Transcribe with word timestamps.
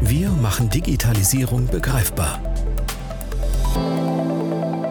Wir 0.00 0.28
machen 0.28 0.68
Digitalisierung 0.68 1.68
begreifbar. 1.68 2.40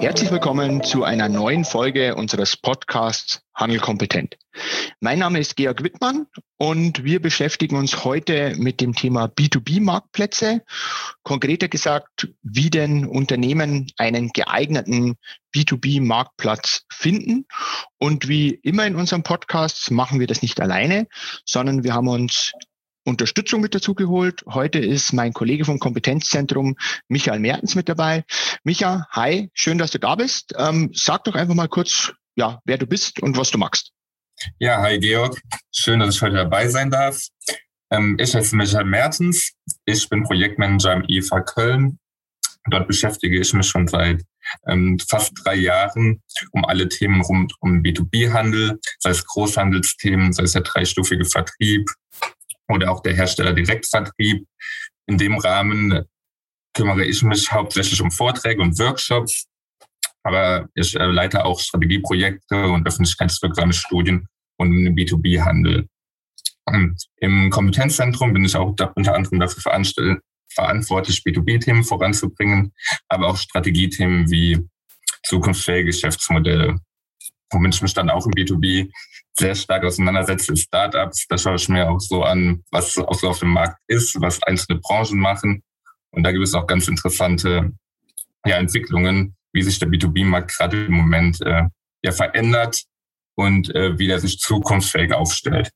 Herzlich 0.02 0.32
willkommen 0.32 0.84
zu 0.84 1.04
einer 1.04 1.30
neuen 1.30 1.64
Folge 1.64 2.16
unseres 2.16 2.58
Podcasts 2.58 3.42
Handel 3.54 3.80
kompetent. 3.80 4.38
Mein 5.00 5.20
Name 5.20 5.40
ist 5.40 5.56
Georg 5.56 5.84
Wittmann 5.84 6.28
und 6.58 7.04
wir 7.04 7.22
beschäftigen 7.22 7.76
uns 7.76 8.04
heute 8.04 8.56
mit 8.58 8.82
dem 8.82 8.94
Thema 8.94 9.26
B2B-Marktplätze. 9.26 10.62
Konkreter 11.24 11.68
gesagt, 11.68 12.30
wie 12.42 12.70
denn 12.70 13.06
Unternehmen 13.06 13.88
einen 13.98 14.30
geeigneten 14.30 15.18
B2B-Marktplatz 15.56 16.84
finden. 16.90 17.46
Und 17.98 18.28
wie 18.28 18.50
immer 18.50 18.86
in 18.86 18.96
unserem 18.96 19.24
Podcast 19.24 19.92
machen 19.92 20.20
wir 20.20 20.28
das 20.28 20.42
nicht 20.42 20.60
alleine, 20.60 21.08
sondern 21.46 21.84
wir 21.84 21.94
haben 21.94 22.08
uns 22.08 22.52
Unterstützung 23.06 23.62
mit 23.62 23.76
dazu 23.76 23.94
geholt. 23.94 24.44
Heute 24.48 24.80
ist 24.80 25.14
mein 25.14 25.32
Kollege 25.32 25.64
vom 25.64 25.80
Kompetenzzentrum 25.80 26.76
Michael 27.08 27.40
Mertens 27.40 27.76
mit 27.76 27.88
dabei. 27.88 28.26
Micha, 28.64 29.08
hi, 29.12 29.50
schön, 29.54 29.78
dass 29.78 29.92
du 29.92 30.00
da 30.00 30.16
bist. 30.16 30.54
Ähm, 30.58 30.90
sag 30.94 31.24
doch 31.26 31.36
einfach 31.36 31.54
mal 31.54 31.68
kurz, 31.68 32.14
ja, 32.36 32.62
wer 32.66 32.80
du 32.80 32.88
bist 32.88 33.22
und 33.22 33.38
was 33.38 33.52
du 33.52 33.60
magst. 33.60 33.92
Ja, 34.58 34.82
hi 34.82 35.00
Georg. 35.00 35.40
Schön, 35.72 36.00
dass 36.00 36.16
ich 36.16 36.22
heute 36.22 36.36
dabei 36.36 36.68
sein 36.68 36.90
darf. 36.90 37.22
Ähm, 37.92 38.18
ich 38.20 38.34
heiße 38.34 38.56
Michael 38.56 38.86
Mertens. 38.86 39.54
Ich 39.86 40.10
bin 40.10 40.24
Projektmanager 40.24 40.94
im 40.94 41.06
IFA 41.08 41.42
Köln. 41.42 42.00
Dort 42.72 42.88
beschäftige 42.88 43.40
ich 43.40 43.54
mich 43.54 43.68
schon 43.68 43.88
seit 43.88 44.24
ähm, 44.68 44.98
fast 45.08 45.34
drei 45.44 45.56
Jahren 45.56 46.24
um 46.52 46.66
alle 46.66 46.90
Themen 46.90 47.22
rund 47.22 47.54
um 47.60 47.84
B2B-Handel, 47.84 48.80
sei 48.98 49.12
es 49.12 49.24
Großhandelsthemen, 49.26 50.34
sei 50.34 50.44
es 50.44 50.54
der 50.54 50.64
dreistufige 50.64 51.26
Vertrieb, 51.26 51.88
oder 52.68 52.92
auch 52.92 53.02
der 53.02 53.14
Hersteller 53.14 53.54
Direktvertrieb. 53.54 54.46
In 55.08 55.18
dem 55.18 55.38
Rahmen 55.38 56.04
kümmere 56.74 57.06
ich 57.06 57.22
mich 57.24 57.52
hauptsächlich 57.52 58.02
um 58.02 58.12
Vorträge 58.12 58.62
und 58.62 58.78
Workshops, 58.80 59.46
aber 60.24 60.68
ich 60.74 60.96
äh, 60.96 61.06
leite 61.06 61.46
auch 61.46 61.60
Strategieprojekte 61.60 62.68
und 62.68 62.88
öffentlichkeitswirksame 62.88 63.74
Studien 63.74 64.28
und 64.58 64.72
den 64.72 64.96
B2B-Handel. 64.96 65.88
Ähm, 66.68 66.96
Im 67.18 67.50
Kompetenzzentrum 67.50 68.34
bin 68.34 68.46
ich 68.46 68.56
auch 68.56 68.76
unter 68.96 69.16
anderem 69.16 69.40
dafür 69.40 69.62
verantwortlich, 70.50 71.20
B2B-Themen 71.20 71.84
voranzubringen, 71.84 72.74
aber 73.08 73.28
auch 73.28 73.38
Strategiethemen 73.38 74.30
wie 74.32 74.68
zukunftsfähige 75.24 75.88
Geschäftsmodelle, 75.88 76.80
womit 77.52 77.76
ich 77.76 77.82
mich 77.82 77.94
dann 77.94 78.10
auch 78.10 78.26
im 78.26 78.34
B2B 78.34 78.92
sehr 79.38 79.56
stark 79.56 79.84
auseinandersetze, 79.84 80.54
ist 80.54 80.64
Startups. 80.64 81.28
Da 81.28 81.38
schaue 81.38 81.56
ich 81.56 81.68
mir 81.70 81.90
auch 81.90 82.00
so 82.00 82.24
an, 82.24 82.64
was 82.72 82.98
auch 82.98 83.14
so 83.14 83.30
auf 83.30 83.40
dem 83.40 83.50
Markt 83.50 83.80
ist, 83.88 84.20
was 84.22 84.42
einzelne 84.44 84.80
Branchen 84.80 85.20
machen. 85.20 85.62
Und 86.12 86.24
da 86.24 86.32
gibt 86.32 86.44
es 86.44 86.54
auch 86.54 86.68
ganz 86.68 86.88
interessante 86.88 87.72
ja, 88.46 88.58
Entwicklungen, 88.58 89.36
wie 89.54 89.64
sich 89.64 89.80
der 89.80 89.90
B2B-Markt 89.90 90.56
gerade 90.56 90.86
im 90.86 90.94
Moment 90.94 91.42
äh, 91.42 91.64
ja, 92.04 92.12
verändert 92.12 92.84
und 93.36 93.74
äh, 93.76 93.98
wie 94.00 94.08
der 94.08 94.20
sich 94.20 94.40
zukunftsfähig 94.40 95.14
aufstellt. 95.14 95.72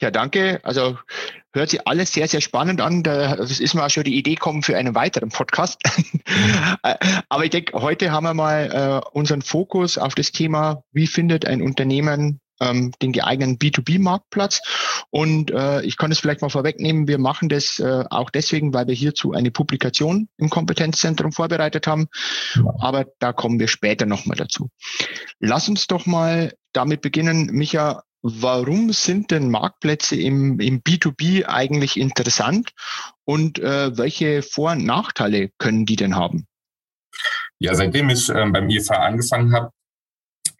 Ja, 0.00 0.10
danke. 0.10 0.60
Also 0.62 0.98
hört 1.52 1.70
sich 1.70 1.86
alles 1.86 2.12
sehr, 2.12 2.28
sehr 2.28 2.40
spannend 2.40 2.80
an. 2.80 3.02
Das 3.02 3.60
ist 3.60 3.74
mir 3.74 3.84
auch 3.84 3.90
schon 3.90 4.04
die 4.04 4.16
Idee 4.16 4.34
kommen 4.34 4.62
für 4.62 4.76
einen 4.76 4.94
weiteren 4.94 5.30
Podcast. 5.30 5.80
Aber 7.28 7.44
ich 7.44 7.50
denke, 7.50 7.80
heute 7.80 8.10
haben 8.10 8.24
wir 8.24 8.34
mal 8.34 9.02
äh, 9.04 9.08
unseren 9.10 9.42
Fokus 9.42 9.98
auf 9.98 10.14
das 10.14 10.32
Thema, 10.32 10.82
wie 10.92 11.06
findet 11.06 11.46
ein 11.46 11.62
Unternehmen 11.62 12.40
ähm, 12.60 12.92
den 13.02 13.12
geeigneten 13.12 13.58
B2B-Marktplatz. 13.58 14.60
Und 15.10 15.50
äh, 15.50 15.82
ich 15.82 15.96
kann 15.96 16.10
es 16.10 16.18
vielleicht 16.18 16.42
mal 16.42 16.48
vorwegnehmen, 16.48 17.08
wir 17.08 17.18
machen 17.18 17.48
das 17.48 17.78
äh, 17.78 18.04
auch 18.10 18.30
deswegen, 18.30 18.74
weil 18.74 18.86
wir 18.86 18.94
hierzu 18.94 19.32
eine 19.32 19.50
Publikation 19.50 20.28
im 20.36 20.50
Kompetenzzentrum 20.50 21.32
vorbereitet 21.32 21.86
haben. 21.86 22.08
Aber 22.80 23.06
da 23.18 23.32
kommen 23.32 23.60
wir 23.60 23.68
später 23.68 24.06
nochmal 24.06 24.36
dazu. 24.36 24.70
Lass 25.40 25.68
uns 25.68 25.86
doch 25.86 26.06
mal 26.06 26.52
damit 26.72 27.00
beginnen, 27.00 27.46
Micha, 27.46 28.02
warum 28.22 28.92
sind 28.92 29.30
denn 29.30 29.50
Marktplätze 29.50 30.16
im, 30.16 30.60
im 30.60 30.82
B2B 30.82 31.44
eigentlich 31.46 31.98
interessant 31.98 32.72
und 33.24 33.58
äh, 33.58 33.96
welche 33.96 34.42
Vor- 34.42 34.72
und 34.72 34.84
Nachteile 34.84 35.50
können 35.58 35.86
die 35.86 35.96
denn 35.96 36.16
haben? 36.16 36.46
Ja, 37.58 37.74
seitdem 37.74 38.10
ich 38.10 38.28
äh, 38.28 38.46
beim 38.50 38.68
IFA 38.68 38.94
angefangen 38.94 39.52
habe, 39.52 39.70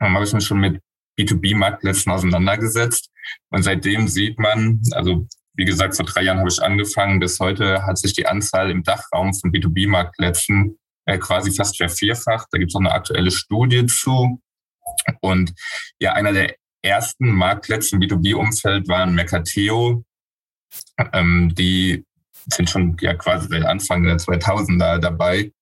ähm, 0.00 0.14
habe 0.14 0.24
ich 0.24 0.32
mich 0.32 0.44
schon 0.44 0.60
mit 0.60 0.80
B2B-Marktplätzen 1.18 2.12
auseinandergesetzt. 2.12 3.10
Und 3.50 3.62
seitdem 3.62 4.08
sieht 4.08 4.38
man, 4.38 4.80
also 4.92 5.26
wie 5.54 5.64
gesagt, 5.64 5.96
vor 5.96 6.06
drei 6.06 6.22
Jahren 6.22 6.38
habe 6.38 6.48
ich 6.48 6.62
angefangen, 6.62 7.18
bis 7.18 7.40
heute 7.40 7.84
hat 7.84 7.98
sich 7.98 8.12
die 8.12 8.26
Anzahl 8.26 8.70
im 8.70 8.84
Dachraum 8.84 9.34
von 9.34 9.52
B2B-Marktplätzen 9.52 10.78
äh, 11.06 11.18
quasi 11.18 11.52
fast 11.52 11.76
vervierfacht. 11.76 12.48
Da 12.52 12.58
gibt 12.58 12.70
es 12.70 12.76
auch 12.76 12.80
eine 12.80 12.92
aktuelle 12.92 13.30
Studie 13.30 13.86
zu. 13.86 14.40
Und 15.20 15.52
ja, 15.98 16.12
einer 16.12 16.32
der 16.32 16.54
ersten 16.88 17.30
Marktplätze 17.30 17.96
im 17.96 18.02
B2B-Umfeld 18.02 18.88
waren 18.88 19.14
Mercateo. 19.14 20.04
Ähm, 21.12 21.52
die 21.54 22.04
sind 22.46 22.68
schon 22.70 22.96
ja 23.00 23.14
quasi 23.14 23.48
seit 23.48 23.64
Anfang 23.64 24.04
der 24.04 24.16
2000er 24.16 24.98
dabei. 24.98 25.52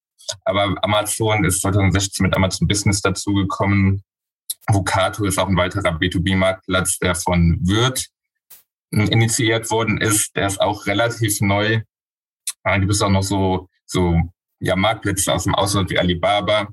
Aber 0.44 0.75
Amazon 0.82 1.44
ist 1.44 1.62
2016 1.62 2.25
mit 2.25 2.34
Amazon 2.34 2.66
Business 2.66 3.00
dazugekommen. 3.00 4.03
Vocato 4.69 5.25
ist 5.25 5.38
auch 5.38 5.48
ein 5.48 5.56
weiterer 5.56 5.97
B2B-Marktplatz, 5.97 6.98
der 6.98 7.15
von 7.15 7.59
Wirt 7.62 8.06
initiiert 8.91 9.70
worden 9.70 10.00
ist. 10.00 10.34
Der 10.36 10.47
ist 10.47 10.60
auch 10.60 10.86
relativ 10.86 11.41
neu. 11.41 11.82
Da 12.65 12.78
gibt 12.78 12.92
es 12.92 13.03
auch 13.03 13.10
noch 13.10 13.22
so, 13.22 13.69
so 13.84 14.20
ja, 14.59 14.75
Marktplätze 14.75 15.32
aus 15.32 15.44
dem 15.44 15.54
Ausland 15.54 15.91
wie 15.91 15.98
Alibaba, 15.98 16.69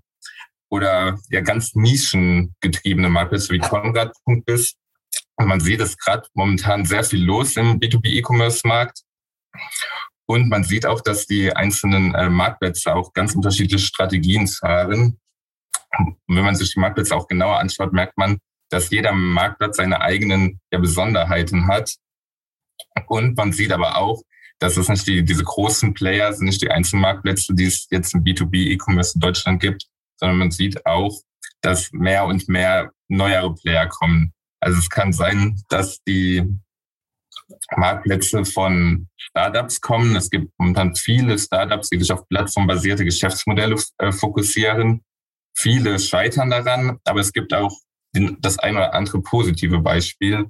oder 0.73 1.19
ja 1.29 1.41
ganz 1.41 1.75
nischengetriebene 1.75 3.07
Marktplätze 3.07 3.53
wie 3.53 3.59
Konrad.biz. 3.59 4.73
Und 5.35 5.47
man 5.47 5.59
sieht 5.59 5.81
es 5.81 5.95
gerade 5.97 6.27
momentan 6.33 6.83
sehr 6.83 7.03
viel 7.03 7.23
los 7.23 7.55
im 7.57 7.79
B2B-E-Commerce-Markt. 7.79 9.01
Und 10.25 10.49
man 10.49 10.63
sieht 10.63 10.87
auch, 10.87 11.01
dass 11.01 11.27
die 11.27 11.55
einzelnen 11.55 12.15
äh, 12.15 12.27
Marktplätze 12.27 12.95
auch 12.95 13.13
ganz 13.13 13.35
unterschiedliche 13.35 13.85
Strategien 13.85 14.47
fahren. 14.47 15.19
Und 15.99 16.17
wenn 16.27 16.43
man 16.43 16.55
sich 16.55 16.73
die 16.73 16.79
Marktplätze 16.79 17.15
auch 17.15 17.27
genauer 17.27 17.59
anschaut, 17.59 17.93
merkt 17.93 18.17
man, 18.17 18.39
dass 18.71 18.89
jeder 18.89 19.11
Marktplatz 19.11 19.77
seine 19.77 20.01
eigenen 20.01 20.59
ja, 20.71 20.79
Besonderheiten 20.79 21.67
hat. 21.67 21.93
Und 23.05 23.37
man 23.37 23.51
sieht 23.51 23.71
aber 23.71 23.97
auch, 23.97 24.23
dass 24.57 24.77
es 24.77 24.89
nicht 24.89 25.05
die, 25.05 25.23
diese 25.23 25.43
großen 25.43 25.93
Player 25.93 26.33
sind, 26.33 26.45
nicht 26.45 26.63
die 26.63 26.71
einzelnen 26.71 27.03
Marktplätze, 27.03 27.53
die 27.53 27.65
es 27.65 27.85
jetzt 27.91 28.15
im 28.15 28.23
B2B-E-Commerce 28.23 29.13
in 29.15 29.21
Deutschland 29.21 29.61
gibt, 29.61 29.85
sondern 30.23 30.37
man 30.37 30.51
sieht 30.51 30.85
auch, 30.85 31.19
dass 31.61 31.91
mehr 31.91 32.25
und 32.25 32.47
mehr 32.47 32.91
neuere 33.09 33.53
Player 33.55 33.87
kommen. 33.87 34.33
Also 34.61 34.79
es 34.79 34.89
kann 34.89 35.11
sein, 35.11 35.61
dass 35.67 36.01
die 36.07 36.47
Marktplätze 37.75 38.45
von 38.45 39.09
Startups 39.17 39.81
kommen. 39.81 40.15
Es 40.15 40.29
gibt 40.29 40.49
momentan 40.57 40.95
viele 40.95 41.37
Startups, 41.37 41.89
die 41.89 41.99
sich 41.99 42.09
auf 42.09 42.25
plattformbasierte 42.29 43.03
Geschäftsmodelle 43.03 43.75
äh, 43.97 44.13
fokussieren. 44.13 45.03
Viele 45.57 45.99
scheitern 45.99 46.49
daran, 46.49 46.99
aber 47.03 47.19
es 47.19 47.33
gibt 47.33 47.53
auch 47.53 47.77
das 48.13 48.59
ein 48.59 48.77
oder 48.77 48.93
andere 48.93 49.21
positive 49.21 49.79
Beispiel, 49.79 50.47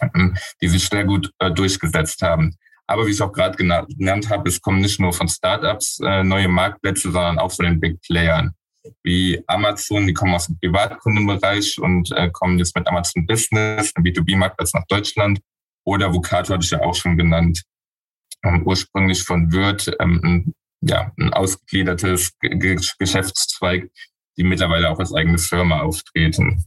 ähm, 0.00 0.36
die 0.60 0.68
sich 0.68 0.88
sehr 0.88 1.04
gut 1.04 1.30
äh, 1.38 1.52
durchgesetzt 1.52 2.20
haben. 2.22 2.56
Aber 2.88 3.06
wie 3.06 3.12
ich 3.12 3.22
auch 3.22 3.32
gerade 3.32 3.56
genannt 3.56 4.28
habe, 4.28 4.48
es 4.48 4.60
kommen 4.60 4.80
nicht 4.80 4.98
nur 4.98 5.12
von 5.12 5.28
Startups 5.28 6.00
äh, 6.00 6.24
neue 6.24 6.48
Marktplätze, 6.48 7.12
sondern 7.12 7.38
auch 7.38 7.52
von 7.52 7.66
den 7.66 7.78
Big 7.78 8.00
Playern 8.00 8.54
wie 9.02 9.42
Amazon, 9.46 10.06
die 10.06 10.14
kommen 10.14 10.34
aus 10.34 10.46
dem 10.46 10.58
Privatkundenbereich 10.58 11.78
und 11.78 12.10
äh, 12.12 12.30
kommen 12.30 12.58
jetzt 12.58 12.74
mit 12.76 12.86
Amazon 12.86 13.26
Business, 13.26 13.92
einem 13.94 14.04
B2B-Marktplatz 14.04 14.74
nach 14.74 14.86
Deutschland. 14.86 15.40
Oder 15.84 16.12
Vocato 16.12 16.52
hatte 16.52 16.64
ich 16.64 16.70
ja 16.70 16.80
auch 16.80 16.94
schon 16.94 17.16
genannt, 17.16 17.62
ähm, 18.44 18.62
ursprünglich 18.64 19.22
von 19.22 19.52
Wirt, 19.52 19.90
ähm, 20.00 20.20
ein, 20.22 20.54
ja, 20.80 21.12
ein 21.18 21.32
ausgegliedertes 21.32 22.32
G 22.40 22.76
Geschäftszweig, 22.98 23.90
die 24.36 24.44
mittlerweile 24.44 24.90
auch 24.90 24.98
als 24.98 25.12
eigene 25.12 25.38
Firma 25.38 25.80
auftreten. 25.80 26.64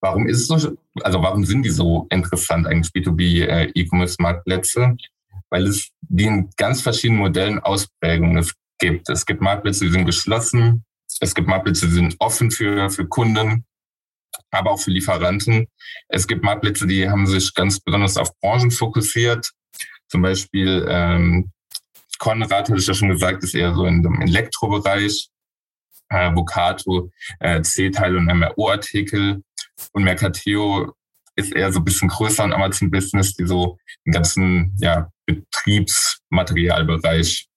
Warum 0.00 0.26
ist 0.26 0.40
es 0.40 0.46
so, 0.48 0.76
also 1.02 1.22
warum 1.22 1.44
sind 1.44 1.62
die 1.62 1.70
so 1.70 2.06
interessant 2.10 2.66
eigentlich 2.66 2.92
B2B 2.92 3.44
äh, 3.46 3.72
weil 5.50 5.66
es 5.66 5.90
die 6.00 6.24
in 6.24 6.50
ganz 6.56 6.82
verschiedenen 6.82 7.20
Modellen 7.20 7.58
Ausprägungen 7.58 8.44
gibt. 8.78 9.08
Es 9.08 9.26
gibt 9.26 9.40
Marktplätze, 9.40 9.84
die 9.84 9.90
sind 9.90 10.06
geschlossen. 10.06 10.84
Es 11.20 11.34
gibt 11.34 11.48
Marktplätze, 11.48 11.86
die 11.86 11.94
sind 11.94 12.16
offen 12.18 12.50
für, 12.50 12.90
für 12.90 13.06
Kunden, 13.06 13.64
aber 14.50 14.72
auch 14.72 14.80
für 14.80 14.90
Lieferanten. 14.90 15.68
Es 16.08 16.26
gibt 16.26 16.44
Marktplätze, 16.44 16.86
die 16.86 17.08
haben 17.08 17.26
sich 17.26 17.54
ganz 17.54 17.80
besonders 17.80 18.16
auf 18.16 18.30
Branchen 18.40 18.70
fokussiert. 18.70 19.50
Zum 20.08 20.22
Beispiel 20.22 20.86
ähm, 20.88 21.50
Konrad, 22.18 22.68
hatte 22.68 22.76
ich 22.76 22.86
ja 22.86 22.94
schon 22.94 23.10
gesagt, 23.10 23.44
ist 23.44 23.54
eher 23.54 23.74
so 23.74 23.86
in 23.86 24.02
dem 24.02 24.20
Elektrobereich. 24.20 25.28
Äh, 26.10 26.34
Vocato, 26.34 27.10
äh, 27.40 27.60
C-Teile 27.60 28.16
und 28.16 28.24
MRO-Artikel. 28.26 29.42
Und 29.92 30.04
Mercateo 30.04 30.94
ist 31.36 31.54
eher 31.54 31.70
so 31.72 31.80
ein 31.80 31.84
bisschen 31.84 32.08
größer 32.08 32.44
und 32.44 32.52
Amazon 32.52 32.90
Business, 32.90 33.34
die 33.34 33.46
so 33.46 33.78
den 34.06 34.12
ganzen 34.12 34.74
ja, 34.80 35.10
Betriebsmaterialbereich 35.26 37.47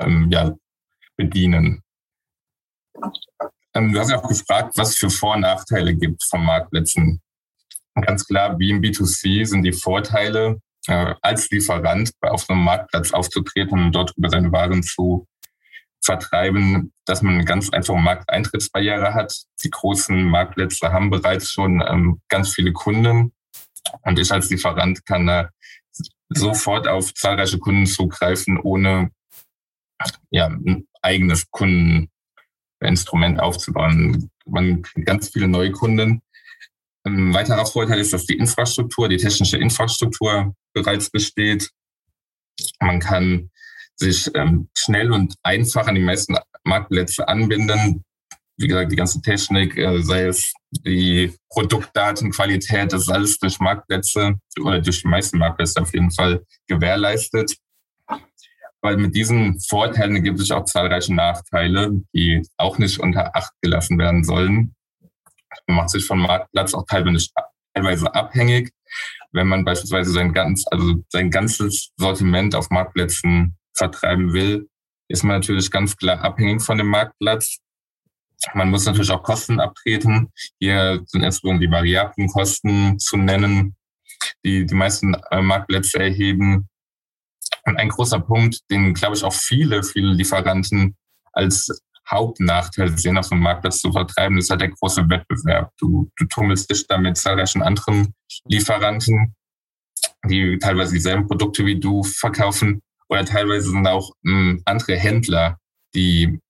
ähm, 0.00 0.28
ja, 0.30 0.54
bedienen. 1.16 1.82
Ähm, 3.74 3.92
du 3.92 3.98
hast 3.98 4.10
ja 4.10 4.18
auch 4.18 4.28
gefragt, 4.28 4.74
was 4.76 4.96
für 4.96 5.10
Vor- 5.10 5.34
und 5.34 5.42
Nachteile 5.42 5.94
gibt 5.94 6.22
von 6.24 6.44
Marktplätzen. 6.44 7.20
Ganz 7.94 8.26
klar, 8.26 8.58
wie 8.58 8.70
im 8.70 8.80
B2C 8.80 9.44
sind 9.44 9.62
die 9.62 9.72
Vorteile, 9.72 10.60
äh, 10.86 11.14
als 11.20 11.50
Lieferant 11.50 12.12
auf 12.20 12.48
einem 12.48 12.62
Marktplatz 12.62 13.12
aufzutreten 13.12 13.78
und 13.78 13.92
dort 13.92 14.12
über 14.16 14.30
seine 14.30 14.52
Waren 14.52 14.82
zu 14.82 15.26
vertreiben, 16.00 16.92
dass 17.04 17.22
man 17.22 17.34
eine 17.34 17.44
ganz 17.44 17.70
einfache 17.70 17.98
Markteintrittsbarriere 17.98 19.14
hat. 19.14 19.34
Die 19.62 19.70
großen 19.70 20.24
Marktplätze 20.24 20.92
haben 20.92 21.10
bereits 21.10 21.50
schon 21.50 21.82
ähm, 21.86 22.20
ganz 22.28 22.54
viele 22.54 22.72
Kunden 22.72 23.32
und 24.02 24.18
ich 24.18 24.30
als 24.32 24.50
Lieferant 24.50 25.04
kann 25.04 25.26
da 25.26 25.50
sofort 26.30 26.86
auf 26.86 27.12
zahlreiche 27.14 27.58
Kunden 27.58 27.86
zugreifen, 27.86 28.58
ohne 28.58 29.10
ja, 30.30 30.46
ein 30.46 30.86
eigenes 31.02 31.50
Kundeninstrument 31.50 33.40
aufzubauen. 33.40 34.30
Man 34.46 34.82
kriegt 34.82 35.06
ganz 35.06 35.30
viele 35.30 35.48
neue 35.48 35.72
Kunden. 35.72 36.22
Ein 37.04 37.32
weiterer 37.32 37.66
Vorteil 37.66 38.00
ist, 38.00 38.12
dass 38.12 38.26
die 38.26 38.36
Infrastruktur, 38.36 39.08
die 39.08 39.16
technische 39.16 39.56
Infrastruktur 39.56 40.54
bereits 40.74 41.10
besteht. 41.10 41.70
Man 42.80 43.00
kann 43.00 43.50
sich 43.96 44.30
ähm, 44.34 44.68
schnell 44.76 45.12
und 45.12 45.34
einfach 45.42 45.86
an 45.86 45.94
die 45.94 46.00
meisten 46.02 46.36
Marktplätze 46.64 47.26
anbinden. 47.26 48.04
Wie 48.56 48.66
gesagt, 48.66 48.90
die 48.92 48.96
ganze 48.96 49.22
Technik, 49.22 49.76
äh, 49.76 50.02
sei 50.02 50.26
es 50.26 50.52
die 50.70 51.32
Produktdatenqualität, 51.48 52.92
das 52.92 53.02
ist 53.02 53.08
alles 53.08 53.38
durch 53.38 53.58
Marktplätze 53.60 54.34
oder 54.60 54.80
durch 54.80 55.02
die 55.02 55.08
meisten 55.08 55.38
Marktplätze 55.38 55.80
auf 55.80 55.92
jeden 55.94 56.10
Fall 56.10 56.44
gewährleistet. 56.66 57.56
Weil 58.80 58.96
mit 58.96 59.14
diesen 59.14 59.58
Vorteilen 59.60 60.22
gibt 60.22 60.40
es 60.40 60.50
auch 60.50 60.64
zahlreiche 60.64 61.14
Nachteile, 61.14 62.02
die 62.14 62.42
auch 62.56 62.78
nicht 62.78 62.98
unter 63.00 63.34
Acht 63.34 63.52
gelassen 63.60 63.98
werden 63.98 64.22
sollen. 64.22 64.74
Man 65.66 65.78
macht 65.78 65.90
sich 65.90 66.04
vom 66.04 66.20
Marktplatz 66.20 66.74
auch 66.74 66.84
teilweise 66.86 68.14
abhängig. 68.14 68.72
Wenn 69.32 69.48
man 69.48 69.64
beispielsweise 69.64 70.12
sein, 70.12 70.32
ganz, 70.32 70.64
also 70.70 71.02
sein 71.08 71.30
ganzes 71.30 71.90
Sortiment 71.96 72.54
auf 72.54 72.70
Marktplätzen 72.70 73.56
vertreiben 73.74 74.32
will, 74.32 74.68
ist 75.08 75.24
man 75.24 75.36
natürlich 75.36 75.70
ganz 75.70 75.96
klar 75.96 76.20
abhängig 76.22 76.62
von 76.62 76.78
dem 76.78 76.88
Marktplatz. 76.88 77.58
Man 78.54 78.70
muss 78.70 78.86
natürlich 78.86 79.10
auch 79.10 79.22
Kosten 79.22 79.58
abtreten. 79.58 80.30
Hier 80.60 81.02
sind 81.06 81.24
insbesondere 81.24 81.66
die 81.66 81.72
variablen 81.72 82.28
Kosten 82.28 82.98
zu 82.98 83.16
nennen, 83.16 83.76
die 84.44 84.64
die 84.64 84.74
meisten 84.74 85.14
äh, 85.30 85.42
Marktplätze 85.42 85.98
erheben. 85.98 86.68
Und 87.68 87.76
ein 87.76 87.90
großer 87.90 88.20
Punkt, 88.20 88.60
den, 88.70 88.94
glaube 88.94 89.14
ich, 89.14 89.22
auch 89.22 89.34
viele, 89.34 89.82
viele 89.82 90.14
Lieferanten 90.14 90.96
als 91.34 91.68
Hauptnachteil 92.08 92.96
sehen, 92.96 93.18
auf 93.18 93.28
dem 93.28 93.40
Marktplatz 93.40 93.80
zu 93.80 93.92
vertreiben, 93.92 94.38
ist 94.38 94.48
halt 94.48 94.62
der 94.62 94.70
große 94.70 95.06
Wettbewerb. 95.10 95.70
Du, 95.78 96.10
du 96.16 96.24
tummelst 96.24 96.70
dich 96.70 96.86
da 96.86 96.96
mit 96.96 97.18
zahlreichen 97.18 97.60
anderen 97.60 98.14
Lieferanten, 98.46 99.34
die 100.24 100.58
teilweise 100.58 100.94
dieselben 100.94 101.26
Produkte 101.26 101.66
wie 101.66 101.78
du 101.78 102.02
verkaufen 102.02 102.80
oder 103.10 103.26
teilweise 103.26 103.68
sind 103.68 103.86
auch 103.86 104.12
mh, 104.22 104.32
hm, 104.32 104.62
andere 104.64 104.96
Händler, 104.96 105.58
die 105.94 106.40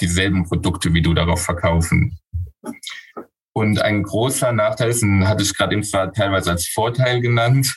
dieselben 0.00 0.42
Produkte 0.42 0.92
wie 0.92 1.02
du 1.02 1.14
darauf 1.14 1.40
verkaufen. 1.40 2.18
Und 3.52 3.80
ein 3.80 4.02
großer 4.02 4.50
Nachteil 4.50 4.90
ist, 4.90 5.02
den 5.02 5.28
hatte 5.28 5.44
ich 5.44 5.56
gerade 5.56 5.74
eben 5.74 5.84
zwar 5.84 6.12
teilweise 6.12 6.50
als 6.50 6.66
Vorteil 6.66 7.20
genannt, 7.20 7.76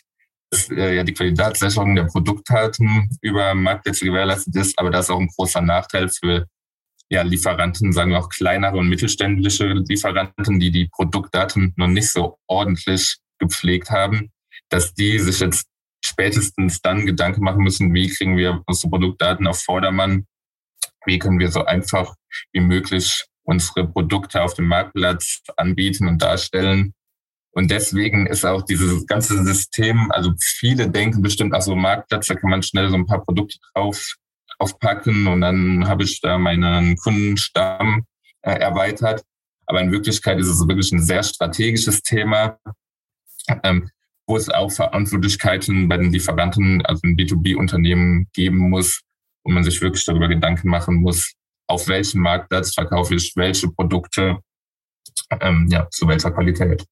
dass 0.51 0.69
äh, 0.69 0.95
ja 0.95 1.03
die 1.03 1.13
Qualitätssicherung 1.13 1.95
der 1.95 2.03
Produktdaten 2.03 3.09
über 3.21 3.53
Marktplätze 3.55 4.05
gewährleistet 4.05 4.55
ist, 4.55 4.77
aber 4.77 4.91
das 4.91 5.05
ist 5.05 5.09
auch 5.11 5.19
ein 5.19 5.31
großer 5.35 5.61
Nachteil 5.61 6.09
für 6.09 6.45
ja, 7.09 7.23
Lieferanten, 7.23 7.91
sagen 7.91 8.11
wir 8.11 8.19
auch 8.19 8.29
kleinere 8.29 8.77
und 8.77 8.87
mittelständische 8.87 9.67
Lieferanten, 9.67 10.59
die 10.59 10.71
die 10.71 10.87
Produktdaten 10.87 11.73
noch 11.75 11.87
nicht 11.87 12.09
so 12.09 12.37
ordentlich 12.47 13.17
gepflegt 13.39 13.89
haben, 13.89 14.31
dass 14.69 14.93
die 14.93 15.19
sich 15.19 15.39
jetzt 15.39 15.67
spätestens 16.03 16.81
dann 16.81 17.05
Gedanken 17.05 17.43
machen 17.43 17.63
müssen, 17.63 17.93
wie 17.93 18.07
kriegen 18.07 18.37
wir 18.37 18.61
unsere 18.65 18.89
Produktdaten 18.89 19.45
auf 19.47 19.61
Vordermann, 19.61 20.25
wie 21.05 21.19
können 21.19 21.39
wir 21.39 21.51
so 21.51 21.65
einfach 21.65 22.15
wie 22.53 22.61
möglich 22.61 23.25
unsere 23.43 23.87
Produkte 23.87 24.41
auf 24.41 24.53
dem 24.53 24.67
Marktplatz 24.67 25.41
anbieten 25.57 26.07
und 26.07 26.21
darstellen. 26.21 26.93
Und 27.53 27.69
deswegen 27.69 28.27
ist 28.27 28.45
auch 28.45 28.61
dieses 28.61 29.05
ganze 29.07 29.43
System, 29.43 30.09
also 30.11 30.31
viele 30.39 30.89
denken 30.89 31.21
bestimmt, 31.21 31.53
ach 31.53 31.61
so 31.61 31.75
Marktplatz, 31.75 32.27
da 32.27 32.35
kann 32.35 32.49
man 32.49 32.63
schnell 32.63 32.89
so 32.89 32.95
ein 32.95 33.05
paar 33.05 33.23
Produkte 33.23 33.57
drauf 33.73 34.15
aufpacken 34.57 35.27
und 35.27 35.41
dann 35.41 35.87
habe 35.87 36.03
ich 36.03 36.21
da 36.21 36.37
meinen 36.37 36.95
Kundenstamm 36.97 38.05
äh, 38.41 38.53
erweitert. 38.59 39.23
Aber 39.65 39.81
in 39.81 39.91
Wirklichkeit 39.91 40.39
ist 40.39 40.47
es 40.47 40.67
wirklich 40.67 40.91
ein 40.91 41.03
sehr 41.03 41.23
strategisches 41.23 42.01
Thema. 42.03 42.57
Ähm, 43.63 43.89
wo 44.27 44.37
es 44.37 44.49
auch 44.49 44.71
Verantwortlichkeiten 44.71 45.89
bei 45.89 45.97
den 45.97 46.13
Lieferanten, 46.13 46.85
also 46.85 47.01
in 47.03 47.17
B2B-Unternehmen 47.17 48.27
geben 48.33 48.69
muss, 48.69 49.01
wo 49.43 49.51
man 49.51 49.63
sich 49.63 49.81
wirklich 49.81 50.05
darüber 50.05 50.29
Gedanken 50.29 50.69
machen 50.69 50.95
muss, 51.01 51.33
auf 51.67 51.87
welchem 51.87 52.21
Marktplatz 52.21 52.73
verkaufe 52.73 53.15
ich 53.15 53.33
welche 53.35 53.69
Produkte, 53.69 54.39
ähm, 55.39 55.67
ja, 55.69 55.89
zu 55.89 56.07
welcher 56.07 56.31
Qualität. 56.31 56.85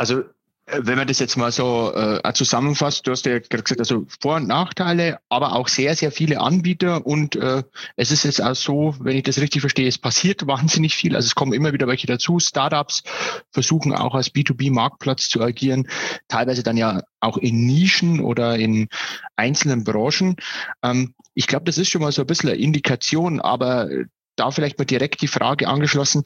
Also 0.00 0.24
wenn 0.66 0.96
man 0.96 1.06
das 1.06 1.18
jetzt 1.18 1.36
mal 1.36 1.52
so 1.52 1.92
äh, 1.92 2.32
zusammenfasst, 2.32 3.06
du 3.06 3.10
hast 3.10 3.26
ja 3.26 3.38
gesagt, 3.38 3.80
also 3.80 4.06
Vor- 4.18 4.36
und 4.36 4.48
Nachteile, 4.48 5.18
aber 5.28 5.54
auch 5.54 5.68
sehr, 5.68 5.94
sehr 5.94 6.10
viele 6.10 6.40
Anbieter 6.40 7.04
und 7.04 7.36
äh, 7.36 7.64
es 7.96 8.10
ist 8.10 8.24
jetzt 8.24 8.42
auch 8.42 8.54
so, 8.54 8.94
wenn 9.00 9.18
ich 9.18 9.24
das 9.24 9.40
richtig 9.40 9.60
verstehe, 9.60 9.86
es 9.86 9.98
passiert 9.98 10.46
wahnsinnig 10.46 10.96
viel. 10.96 11.16
Also 11.16 11.26
es 11.26 11.34
kommen 11.34 11.52
immer 11.52 11.74
wieder 11.74 11.86
welche 11.86 12.06
dazu. 12.06 12.38
Startups 12.38 13.02
versuchen 13.50 13.92
auch 13.92 14.14
als 14.14 14.32
B2B-Marktplatz 14.32 15.28
zu 15.28 15.42
agieren, 15.42 15.86
teilweise 16.28 16.62
dann 16.62 16.78
ja 16.78 17.02
auch 17.20 17.36
in 17.36 17.66
Nischen 17.66 18.20
oder 18.20 18.56
in 18.56 18.88
einzelnen 19.36 19.84
Branchen. 19.84 20.36
Ähm, 20.82 21.14
ich 21.34 21.46
glaube, 21.46 21.66
das 21.66 21.76
ist 21.76 21.90
schon 21.90 22.00
mal 22.00 22.12
so 22.12 22.22
ein 22.22 22.26
bisschen 22.26 22.48
eine 22.48 22.58
Indikation, 22.58 23.38
aber 23.38 23.90
da 24.36 24.50
vielleicht 24.50 24.78
mal 24.78 24.86
direkt 24.86 25.20
die 25.20 25.28
Frage 25.28 25.68
angeschlossen, 25.68 26.22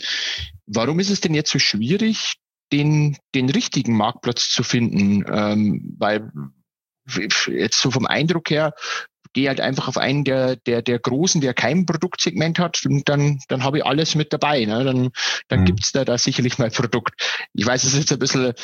warum 0.66 1.00
ist 1.00 1.10
es 1.10 1.20
denn 1.20 1.34
jetzt 1.34 1.50
so 1.50 1.58
schwierig, 1.58 2.36
den, 2.74 3.16
den 3.34 3.48
richtigen 3.48 3.96
Marktplatz 3.96 4.48
zu 4.48 4.64
finden. 4.64 5.24
Ähm, 5.30 5.94
weil 5.98 6.30
jetzt 7.46 7.80
so 7.80 7.90
vom 7.90 8.06
Eindruck 8.06 8.50
her, 8.50 8.74
gehe 9.32 9.48
halt 9.48 9.60
einfach 9.60 9.88
auf 9.88 9.98
einen 9.98 10.24
der, 10.24 10.56
der, 10.56 10.80
der 10.80 10.98
großen, 10.98 11.40
der 11.40 11.54
kein 11.54 11.86
Produktsegment 11.86 12.58
hat 12.58 12.84
und 12.86 13.08
dann, 13.08 13.40
dann 13.48 13.64
habe 13.64 13.78
ich 13.78 13.84
alles 13.84 14.14
mit 14.14 14.32
dabei. 14.32 14.64
Ne? 14.64 14.84
Dann, 14.84 15.10
dann 15.48 15.60
mhm. 15.60 15.64
gibt's 15.66 15.92
da, 15.92 16.04
da 16.04 16.16
sicherlich 16.16 16.58
mal 16.58 16.70
Produkt. 16.70 17.20
Ich 17.52 17.66
weiß, 17.66 17.84
es 17.84 17.94
ist 17.94 17.98
jetzt 17.98 18.12
ein 18.12 18.18
bisschen 18.20 18.54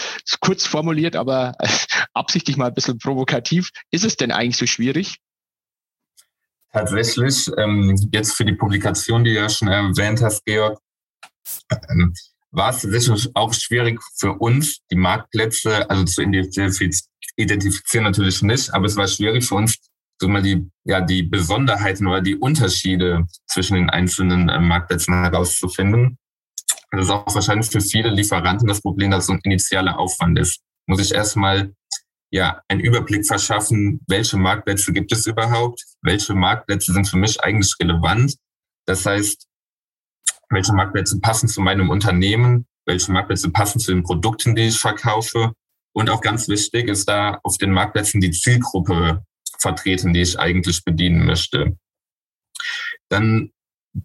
kurz 0.41 0.67
formuliert, 0.67 1.17
aber 1.17 1.55
absichtlich 2.15 2.57
mal 2.57 2.69
ein 2.69 2.75
bisschen 2.75 2.99
provokativ. 2.99 3.71
Ist 3.91 4.05
es 4.05 4.17
denn 4.17 4.31
eigentlich 4.31 4.57
so 4.57 4.67
schwierig? 4.67 5.19
Tatsächlich, 6.73 7.51
ähm, 7.59 7.97
jetzt 8.13 8.35
für 8.37 8.45
die 8.45 8.55
Publikation, 8.55 9.25
die 9.25 9.35
du 9.35 9.41
ja 9.41 9.49
schon 9.49 9.69
erwähnt 9.69 10.23
hast, 10.23 10.45
Georg, 10.45 10.79
ähm, 11.91 12.15
war 12.53 12.71
es 12.71 12.83
tatsächlich 12.83 13.29
auch 13.35 13.53
schwierig 13.53 14.01
für 14.19 14.33
uns, 14.35 14.81
die 14.91 14.97
Marktplätze, 14.97 15.89
also 15.89 16.05
zu 16.05 16.23
identifizieren 16.23 18.05
natürlich 18.05 18.43
nicht, 18.43 18.75
aber 18.75 18.87
es 18.87 18.97
war 18.97 19.07
schwierig 19.07 19.45
für 19.45 19.55
uns, 19.57 19.79
so 20.21 20.29
mal 20.29 20.43
die, 20.43 20.69
ja, 20.85 21.01
die 21.01 21.23
Besonderheiten 21.23 22.07
oder 22.07 22.21
die 22.21 22.37
Unterschiede 22.37 23.27
zwischen 23.47 23.75
den 23.75 23.91
einzelnen 23.91 24.49
äh, 24.49 24.61
Marktplätzen 24.61 25.15
herauszufinden. 25.15 26.19
Das 26.91 27.05
ist 27.05 27.11
auch 27.11 27.35
wahrscheinlich 27.35 27.71
für 27.71 27.81
viele 27.81 28.11
Lieferanten 28.11 28.69
das 28.69 28.83
Problem, 28.83 29.13
dass 29.13 29.27
so 29.27 29.33
ein 29.33 29.41
initialer 29.45 29.99
Aufwand 29.99 30.39
ist. 30.39 30.61
Muss 30.87 31.01
ich 31.01 31.15
erstmal 31.15 31.73
ja, 32.33 32.61
einen 32.69 32.81
Überblick 32.81 33.27
verschaffen, 33.27 34.01
welche 34.07 34.37
Marktplätze 34.37 34.93
gibt 34.93 35.13
es 35.13 35.27
überhaupt, 35.27 35.83
welche 36.03 36.35
Marktplätze 36.35 36.93
sind 36.93 37.09
für 37.09 37.17
mich 37.17 37.43
eigentlich 37.43 37.75
relevant. 37.81 38.37
Das 38.87 39.07
heißt, 39.07 39.47
welche 40.51 40.73
Marktplätze 40.73 41.21
passen 41.21 41.49
zu 41.49 41.61
meinem 41.61 41.91
Unternehmen, 41.91 42.67
welche 42.87 43.13
Marktplätze 43.13 43.51
passen 43.51 43.79
zu 43.81 43.93
den 43.93 44.03
Produkten, 44.03 44.55
die 44.55 44.69
ich 44.69 44.79
verkaufe 44.79 45.53
Und 45.93 46.11
auch 46.11 46.21
ganz 46.21 46.49
wichtig 46.49 46.89
ist 46.89 47.09
da 47.09 47.41
auf 47.43 47.57
den 47.59 47.73
Marktplätzen 47.73 48.21
die 48.21 48.31
Zielgruppe 48.31 49.25
vertreten, 49.59 50.13
die 50.13 50.23
ich 50.23 50.39
eigentlich 50.39 50.85
bedienen 50.85 51.25
möchte. 51.25 51.77
Dann, 53.09 53.51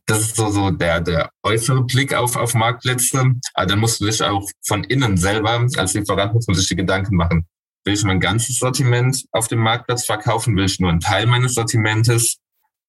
das 0.06 0.22
ist 0.22 0.36
so, 0.36 0.50
so 0.50 0.72
der, 0.72 1.02
der 1.02 1.32
äußere 1.44 1.84
Blick 1.84 2.14
auf, 2.14 2.36
auf 2.36 2.54
Marktplätze. 2.54 3.34
Aber 3.54 3.66
dann 3.66 3.80
musst 3.80 4.02
du 4.02 4.06
dich 4.06 4.24
auch 4.24 4.50
von 4.66 4.84
innen 4.84 5.18
selber 5.18 5.66
als 5.78 5.94
Lieferant 5.94 6.34
muss 6.34 6.48
man 6.48 6.56
sich 6.56 6.68
die 6.68 6.76
Gedanken 6.76 7.16
machen. 7.16 7.46
Will 7.86 7.94
ich 7.94 8.04
mein 8.04 8.20
ganzes 8.20 8.58
Sortiment 8.58 9.26
auf 9.32 9.48
dem 9.48 9.60
Marktplatz 9.60 10.06
verkaufen? 10.06 10.56
Will 10.56 10.66
ich 10.66 10.80
nur 10.80 10.90
einen 10.90 11.00
Teil 11.00 11.28
meines 11.28 11.54
Sortimentes 11.54 12.38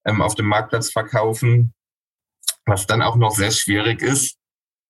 ähm, 0.06 0.22
auf 0.22 0.34
dem 0.34 0.46
Marktplatz 0.46 0.90
verkaufen? 0.90 1.74
Was 2.66 2.86
dann 2.86 3.02
auch 3.02 3.16
noch 3.16 3.30
sehr 3.30 3.50
schwierig 3.50 4.02
ist, 4.02 4.36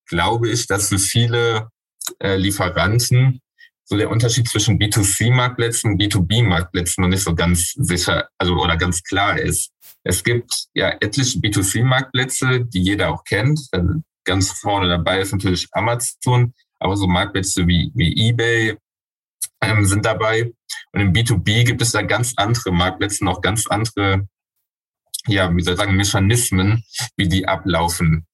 glaube 0.07 0.49
ich, 0.49 0.67
dass 0.67 0.89
für 0.89 0.99
viele 0.99 1.69
äh, 2.19 2.35
Lieferanten 2.35 3.41
so 3.89 3.95
der 3.95 4.09
Unterschied 4.09 4.49
zwischen 4.49 4.79
B2C-Marktplätzen 4.79 5.91
und 5.91 6.01
B2B-Marktplätzen 6.01 7.01
noch 7.01 7.09
nicht 7.09 7.23
so 7.23 7.33
ganz 7.33 7.71
sicher, 7.77 8.27
also 8.37 8.55
oder 8.55 8.75
ganz 8.75 9.01
klar 9.01 9.39
ist. 9.39 9.71
Es 10.03 10.23
gibt 10.23 10.67
ja 10.73 10.89
etliche 10.99 11.39
B2C-Marktplätze, 11.39 12.65
die 12.65 12.81
jeder 12.81 13.09
auch 13.11 13.23
kennt. 13.23 13.61
Ganz 14.25 14.51
vorne 14.51 14.89
dabei 14.89 15.21
ist 15.21 15.31
natürlich 15.31 15.67
Amazon, 15.71 16.53
aber 16.79 16.97
so 16.97 17.07
Marktplätze 17.07 17.65
wie, 17.65 17.91
wie 17.95 18.29
eBay 18.29 18.77
ähm, 19.61 19.85
sind 19.85 20.05
dabei. 20.05 20.51
Und 20.91 21.01
im 21.01 21.13
B2B 21.13 21.63
gibt 21.63 21.81
es 21.81 21.91
da 21.91 22.01
ganz 22.01 22.33
andere 22.35 22.71
Marktplätze, 22.71 23.23
noch 23.23 23.41
ganz 23.41 23.67
andere, 23.67 24.27
ja, 25.25 25.55
wie 25.55 25.61
soll 25.61 25.73
ich 25.73 25.79
sagen, 25.79 25.95
Mechanismen, 25.95 26.83
wie 27.15 27.27
die 27.27 27.47
ablaufen. 27.47 28.25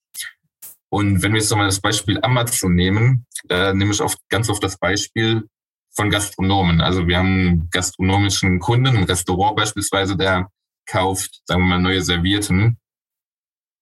Und 0.89 1.23
wenn 1.23 1.33
wir 1.33 1.39
jetzt 1.39 1.49
nochmal 1.49 1.67
das 1.67 1.81
Beispiel 1.81 2.19
Amazon 2.21 2.75
nehmen, 2.75 3.25
da 3.45 3.73
nehme 3.73 3.91
ich 3.91 4.01
oft, 4.01 4.19
ganz 4.29 4.49
oft 4.49 4.63
das 4.63 4.77
Beispiel 4.77 5.47
von 5.95 6.09
Gastronomen. 6.09 6.81
Also 6.81 7.07
wir 7.07 7.17
haben 7.17 7.67
gastronomischen 7.71 8.59
Kunden, 8.59 8.95
ein 8.95 9.03
Restaurant 9.03 9.55
beispielsweise, 9.55 10.15
der 10.15 10.49
kauft, 10.85 11.41
sagen 11.45 11.61
wir 11.61 11.67
mal, 11.67 11.79
neue 11.79 12.01
Servierten. 12.01 12.77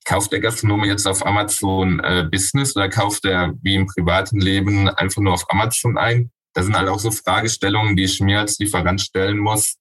Kauft 0.05 0.31
der 0.31 0.39
Gastronome 0.39 0.87
jetzt 0.87 1.05
auf 1.05 1.25
Amazon 1.25 1.99
äh, 1.99 2.27
Business 2.31 2.75
oder 2.75 2.89
kauft 2.89 3.25
er 3.25 3.53
wie 3.61 3.75
im 3.75 3.87
privaten 3.87 4.39
Leben 4.39 4.89
einfach 4.89 5.21
nur 5.21 5.33
auf 5.33 5.45
Amazon 5.49 5.97
ein? 5.97 6.31
Das 6.53 6.65
sind 6.65 6.77
halt 6.77 6.89
auch 6.89 6.99
so 6.99 7.11
Fragestellungen, 7.11 7.95
die 7.95 8.03
ich 8.03 8.19
mir 8.19 8.39
als 8.39 8.57
Lieferant 8.59 9.01
stellen 9.01 9.37
muss. 9.37 9.75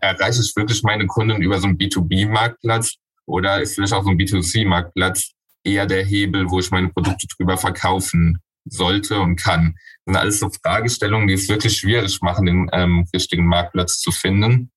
Erreiche 0.00 0.40
ich 0.42 0.54
wirklich 0.56 0.82
meine 0.82 1.06
Kunden 1.06 1.42
über 1.42 1.58
so 1.58 1.66
einen 1.66 1.78
B2B-Marktplatz 1.78 2.94
oder 3.26 3.60
ist 3.60 3.74
vielleicht 3.74 3.92
auch 3.92 4.04
so 4.04 4.10
ein 4.10 4.18
B2C-Marktplatz 4.18 5.32
eher 5.64 5.86
der 5.86 6.04
Hebel, 6.04 6.50
wo 6.50 6.58
ich 6.58 6.70
meine 6.70 6.88
Produkte 6.88 7.26
drüber 7.36 7.56
verkaufen 7.56 8.38
sollte 8.64 9.20
und 9.20 9.36
kann. 9.36 9.74
Das 10.04 10.12
sind 10.12 10.16
alles 10.16 10.38
so 10.38 10.50
Fragestellungen, 10.62 11.28
die 11.28 11.34
es 11.34 11.48
wirklich 11.48 11.76
schwierig 11.76 12.20
machen, 12.22 12.46
den 12.46 12.70
ähm, 12.72 13.06
richtigen 13.14 13.46
Marktplatz 13.46 13.98
zu 13.98 14.12
finden. 14.12 14.70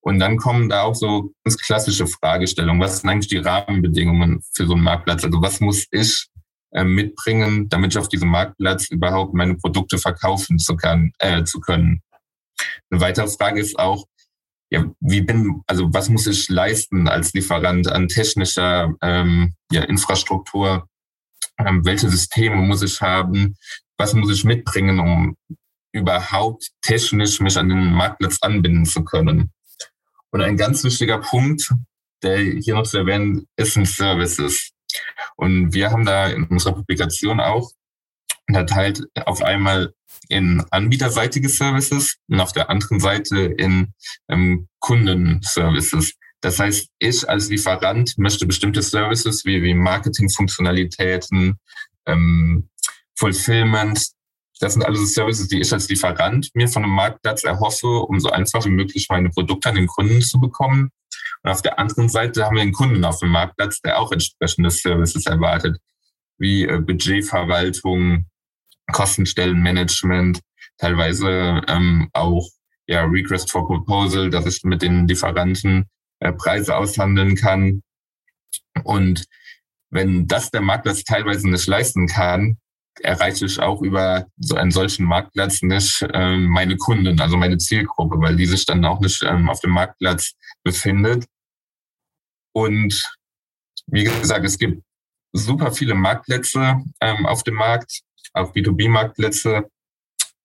Und 0.00 0.18
dann 0.18 0.36
kommen 0.36 0.68
da 0.68 0.82
auch 0.82 0.94
so 0.94 1.32
ganz 1.44 1.56
klassische 1.58 2.06
Fragestellungen. 2.08 2.82
Was 2.82 3.00
sind 3.00 3.10
eigentlich 3.10 3.28
die 3.28 3.38
Rahmenbedingungen 3.38 4.42
für 4.52 4.66
so 4.66 4.74
einen 4.74 4.82
Marktplatz? 4.82 5.24
Also 5.24 5.40
was 5.40 5.60
muss 5.60 5.86
ich 5.92 6.26
äh, 6.72 6.82
mitbringen, 6.82 7.68
damit 7.68 7.92
ich 7.92 7.98
auf 7.98 8.08
diesem 8.08 8.28
Marktplatz 8.28 8.90
überhaupt 8.90 9.34
meine 9.34 9.54
Produkte 9.54 9.98
verkaufen 9.98 10.58
zu, 10.58 10.74
kann, 10.76 11.12
äh, 11.20 11.44
zu 11.44 11.60
können? 11.60 12.02
Eine 12.90 13.00
weitere 13.00 13.28
Frage 13.28 13.60
ist 13.60 13.78
auch, 13.78 14.04
ja, 14.72 14.90
wie 15.00 15.20
bin, 15.20 15.62
also 15.66 15.92
was 15.92 16.08
muss 16.08 16.26
ich 16.26 16.48
leisten 16.48 17.06
als 17.06 17.34
Lieferant 17.34 17.88
an 17.88 18.08
technischer 18.08 18.94
ähm, 19.02 19.54
ja, 19.70 19.82
Infrastruktur? 19.82 20.88
Ähm, 21.58 21.84
welche 21.84 22.08
Systeme 22.08 22.56
muss 22.56 22.82
ich 22.82 23.02
haben? 23.02 23.54
Was 23.98 24.14
muss 24.14 24.32
ich 24.32 24.44
mitbringen, 24.44 24.98
um 24.98 25.36
überhaupt 25.92 26.70
technisch 26.80 27.38
mich 27.40 27.58
an 27.58 27.68
den 27.68 27.92
Marktplatz 27.92 28.38
anbinden 28.40 28.86
zu 28.86 29.04
können? 29.04 29.52
Und 30.30 30.40
ein 30.40 30.56
ganz 30.56 30.82
wichtiger 30.84 31.18
Punkt, 31.18 31.70
der 32.22 32.38
hier 32.38 32.74
noch 32.74 32.84
zu 32.84 32.96
erwähnen, 32.96 33.46
ist 33.56 33.76
ein 33.76 33.84
Services. 33.84 34.70
Und 35.36 35.74
wir 35.74 35.90
haben 35.90 36.06
da 36.06 36.28
in 36.28 36.44
unserer 36.44 36.72
Publikation 36.72 37.40
auch 37.40 37.70
unterteilt 38.52 39.02
auf 39.24 39.42
einmal 39.42 39.94
in 40.28 40.62
anbieterseitige 40.70 41.48
Services 41.48 42.16
und 42.28 42.40
auf 42.40 42.52
der 42.52 42.70
anderen 42.70 43.00
Seite 43.00 43.38
in 43.38 43.92
ähm, 44.28 44.68
Kundenservices. 44.78 46.14
Das 46.40 46.58
heißt, 46.58 46.88
ich 46.98 47.28
als 47.28 47.48
Lieferant 47.48 48.18
möchte 48.18 48.46
bestimmte 48.46 48.82
Services 48.82 49.44
wie, 49.44 49.62
wie 49.62 49.74
Marketingfunktionalitäten, 49.74 51.56
ähm, 52.06 52.68
Fulfillment, 53.16 54.04
das 54.60 54.74
sind 54.74 54.84
also 54.84 55.04
Services, 55.04 55.48
die 55.48 55.60
ich 55.60 55.72
als 55.72 55.88
Lieferant 55.88 56.50
mir 56.54 56.68
von 56.68 56.84
einem 56.84 56.92
Marktplatz 56.92 57.44
erhoffe, 57.44 57.86
um 57.86 58.20
so 58.20 58.30
einfach 58.30 58.64
wie 58.64 58.70
möglich 58.70 59.06
meine 59.08 59.30
Produkte 59.30 59.68
an 59.68 59.74
den 59.74 59.86
Kunden 59.86 60.20
zu 60.20 60.40
bekommen. 60.40 60.90
Und 61.42 61.50
auf 61.50 61.62
der 61.62 61.78
anderen 61.78 62.08
Seite 62.08 62.44
haben 62.44 62.56
wir 62.56 62.62
einen 62.62 62.72
Kunden 62.72 63.04
auf 63.04 63.18
dem 63.18 63.30
Marktplatz, 63.30 63.80
der 63.80 63.98
auch 63.98 64.12
entsprechende 64.12 64.70
Services 64.70 65.26
erwartet, 65.26 65.78
wie 66.38 66.64
äh, 66.64 66.78
Budgetverwaltung, 66.78 68.26
Kostenstellenmanagement, 68.92 70.40
teilweise 70.78 71.62
ähm, 71.68 72.08
auch 72.12 72.48
ja, 72.86 73.04
Request 73.04 73.50
for 73.50 73.66
Proposal, 73.66 74.30
dass 74.30 74.46
ich 74.46 74.62
mit 74.64 74.82
den 74.82 75.08
Lieferanten 75.08 75.86
äh, 76.20 76.32
Preise 76.32 76.76
aushandeln 76.76 77.34
kann. 77.34 77.82
Und 78.84 79.24
wenn 79.90 80.26
das 80.26 80.50
der 80.50 80.60
Marktplatz 80.60 81.04
teilweise 81.04 81.48
nicht 81.48 81.66
leisten 81.66 82.06
kann, 82.06 82.58
erreiche 83.00 83.46
ich 83.46 83.58
auch 83.60 83.82
über 83.82 84.26
so 84.36 84.56
einen 84.56 84.70
solchen 84.70 85.06
Marktplatz 85.06 85.62
nicht 85.62 86.06
ähm, 86.12 86.46
meine 86.46 86.76
Kunden, 86.76 87.20
also 87.20 87.36
meine 87.36 87.58
Zielgruppe, 87.58 88.20
weil 88.20 88.36
die 88.36 88.46
sich 88.46 88.66
dann 88.66 88.84
auch 88.84 89.00
nicht 89.00 89.22
ähm, 89.22 89.48
auf 89.48 89.60
dem 89.60 89.70
Marktplatz 89.70 90.34
befindet. 90.62 91.26
Und 92.54 93.10
wie 93.86 94.04
gesagt, 94.04 94.44
es 94.44 94.58
gibt 94.58 94.82
super 95.32 95.72
viele 95.72 95.94
Marktplätze 95.94 96.82
ähm, 97.00 97.26
auf 97.26 97.42
dem 97.42 97.54
Markt 97.54 98.02
auf 98.32 98.52
B2B-Marktplätze, 98.52 99.68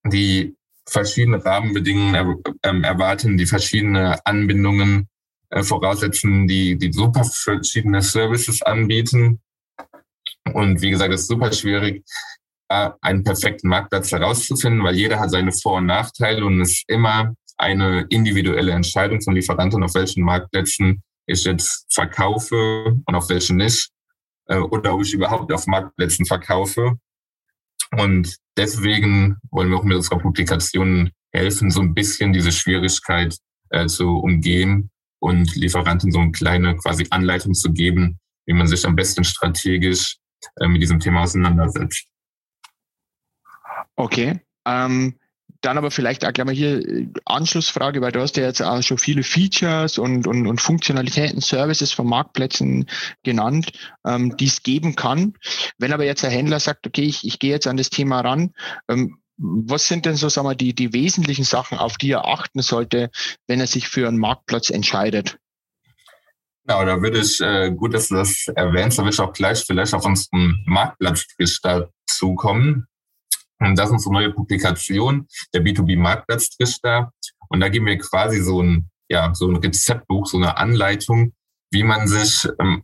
die 0.05 0.55
verschiedene 0.87 1.43
Rahmenbedingungen 1.43 2.43
ähm, 2.63 2.83
erwarten, 2.83 3.37
die 3.37 3.45
verschiedene 3.45 4.25
Anbindungen 4.25 5.07
äh, 5.49 5.63
voraussetzen, 5.63 6.47
die, 6.47 6.77
die 6.77 6.91
super 6.91 7.23
verschiedene 7.23 8.01
Services 8.01 8.61
anbieten. 8.61 9.41
Und 10.53 10.81
wie 10.81 10.91
gesagt, 10.91 11.13
es 11.13 11.21
ist 11.21 11.27
super 11.27 11.51
schwierig, 11.51 12.03
einen 12.69 13.23
perfekten 13.23 13.69
Marktplatz 13.69 14.11
herauszufinden, 14.11 14.83
weil 14.83 14.95
jeder 14.95 15.19
hat 15.19 15.31
seine 15.31 15.51
Vor- 15.51 15.77
und 15.77 15.85
Nachteile 15.85 16.45
und 16.45 16.59
es 16.61 16.71
ist 16.71 16.83
immer 16.87 17.33
eine 17.57 18.05
individuelle 18.09 18.71
Entscheidung 18.71 19.21
von 19.21 19.35
Lieferanten, 19.35 19.83
auf 19.83 19.95
welchen 19.95 20.23
Marktplätzen 20.23 21.01
ich 21.25 21.43
jetzt 21.43 21.85
verkaufe 21.89 23.01
und 23.05 23.15
auf 23.15 23.29
welchen 23.29 23.57
nicht. 23.57 23.89
Äh, 24.47 24.57
oder 24.57 24.93
ob 24.93 25.01
ich 25.01 25.13
überhaupt 25.13 25.51
auf 25.51 25.67
Marktplätzen 25.67 26.25
verkaufe. 26.25 26.97
Und 27.91 28.35
deswegen 28.57 29.37
wollen 29.51 29.69
wir 29.69 29.77
auch 29.77 29.83
mit 29.83 29.95
unserer 29.95 30.19
Publikation 30.19 31.11
helfen, 31.33 31.71
so 31.71 31.81
ein 31.81 31.93
bisschen 31.93 32.33
diese 32.33 32.51
Schwierigkeit 32.51 33.37
äh, 33.69 33.87
zu 33.87 34.17
umgehen 34.17 34.89
und 35.19 35.55
Lieferanten 35.55 36.11
so 36.11 36.19
eine 36.19 36.31
kleine 36.31 36.75
quasi 36.77 37.07
Anleitung 37.09 37.53
zu 37.53 37.71
geben, 37.71 38.19
wie 38.45 38.53
man 38.53 38.67
sich 38.67 38.85
am 38.85 38.95
besten 38.95 39.23
strategisch 39.23 40.17
äh, 40.59 40.67
mit 40.67 40.81
diesem 40.81 40.99
Thema 40.99 41.21
auseinandersetzt. 41.21 42.07
Okay. 43.95 44.39
Ähm, 44.65 45.17
dann 45.61 45.77
aber 45.77 45.91
vielleicht 45.91 46.25
auch 46.25 46.33
gleich 46.33 46.45
mal 46.45 46.55
hier 46.55 46.79
äh, 46.87 47.07
Anschlussfrage, 47.25 48.01
weil 48.01 48.11
du 48.11 48.21
hast 48.21 48.37
ja 48.37 48.43
jetzt 48.43 48.61
auch 48.61 48.81
schon 48.81 48.97
viele 48.97 49.23
Features 49.23 49.97
und, 49.97 50.27
und, 50.27 50.47
und 50.47 50.61
Funktionalitäten, 50.61 51.41
Services 51.41 51.91
von 51.91 52.07
Marktplätzen 52.07 52.87
genannt, 53.23 53.71
ähm, 54.05 54.35
die 54.37 54.45
es 54.45 54.63
geben 54.63 54.95
kann. 54.95 55.33
Wenn 55.77 55.93
aber 55.93 56.05
jetzt 56.05 56.23
der 56.23 56.29
Händler 56.29 56.59
sagt, 56.59 56.87
okay, 56.87 57.03
ich, 57.03 57.25
ich 57.25 57.39
gehe 57.39 57.51
jetzt 57.51 57.67
an 57.67 57.77
das 57.77 57.89
Thema 57.89 58.21
ran, 58.21 58.53
ähm, 58.87 59.19
was 59.37 59.87
sind 59.87 60.05
denn 60.05 60.15
so, 60.15 60.29
sagen 60.29 60.47
wir, 60.47 60.55
die, 60.55 60.73
die 60.73 60.93
wesentlichen 60.93 61.45
Sachen, 61.45 61.77
auf 61.77 61.97
die 61.97 62.11
er 62.11 62.25
achten 62.25 62.61
sollte, 62.61 63.11
wenn 63.45 63.59
er 63.59 63.67
sich 63.67 63.87
für 63.87 64.07
einen 64.07 64.17
Marktplatz 64.17 64.69
entscheidet? 64.69 65.37
Genau, 66.65 66.83
da 66.83 67.01
würde 67.01 67.19
ich, 67.19 67.39
äh, 67.39 67.71
gut, 67.71 67.93
dass 67.93 68.09
du 68.09 68.15
das 68.15 68.47
erwähnst, 68.55 68.97
da 68.97 69.03
würde 69.03 69.13
ich 69.13 69.19
auch 69.19 69.31
gleich 69.31 69.63
vielleicht 69.63 69.93
auf 69.93 70.05
unseren 70.05 70.61
Marktplatztrichter 70.65 71.91
zukommen. 72.07 72.87
Und 73.59 73.77
das 73.77 73.87
ist 73.87 73.93
unsere 73.93 74.13
neue 74.13 74.31
Publikation, 74.31 75.27
der 75.53 75.63
B2B-Marktplatztrichter. 75.63 77.11
Und 77.49 77.59
da 77.59 77.69
geben 77.69 77.85
wir 77.85 77.97
quasi 77.97 78.41
so 78.41 78.61
ein, 78.61 78.89
ja, 79.09 79.33
so 79.33 79.49
ein 79.49 79.55
Rezeptbuch, 79.55 80.27
so 80.27 80.37
eine 80.37 80.57
Anleitung, 80.57 81.33
wie 81.71 81.83
man 81.83 82.07
sich 82.07 82.47
ähm, 82.59 82.83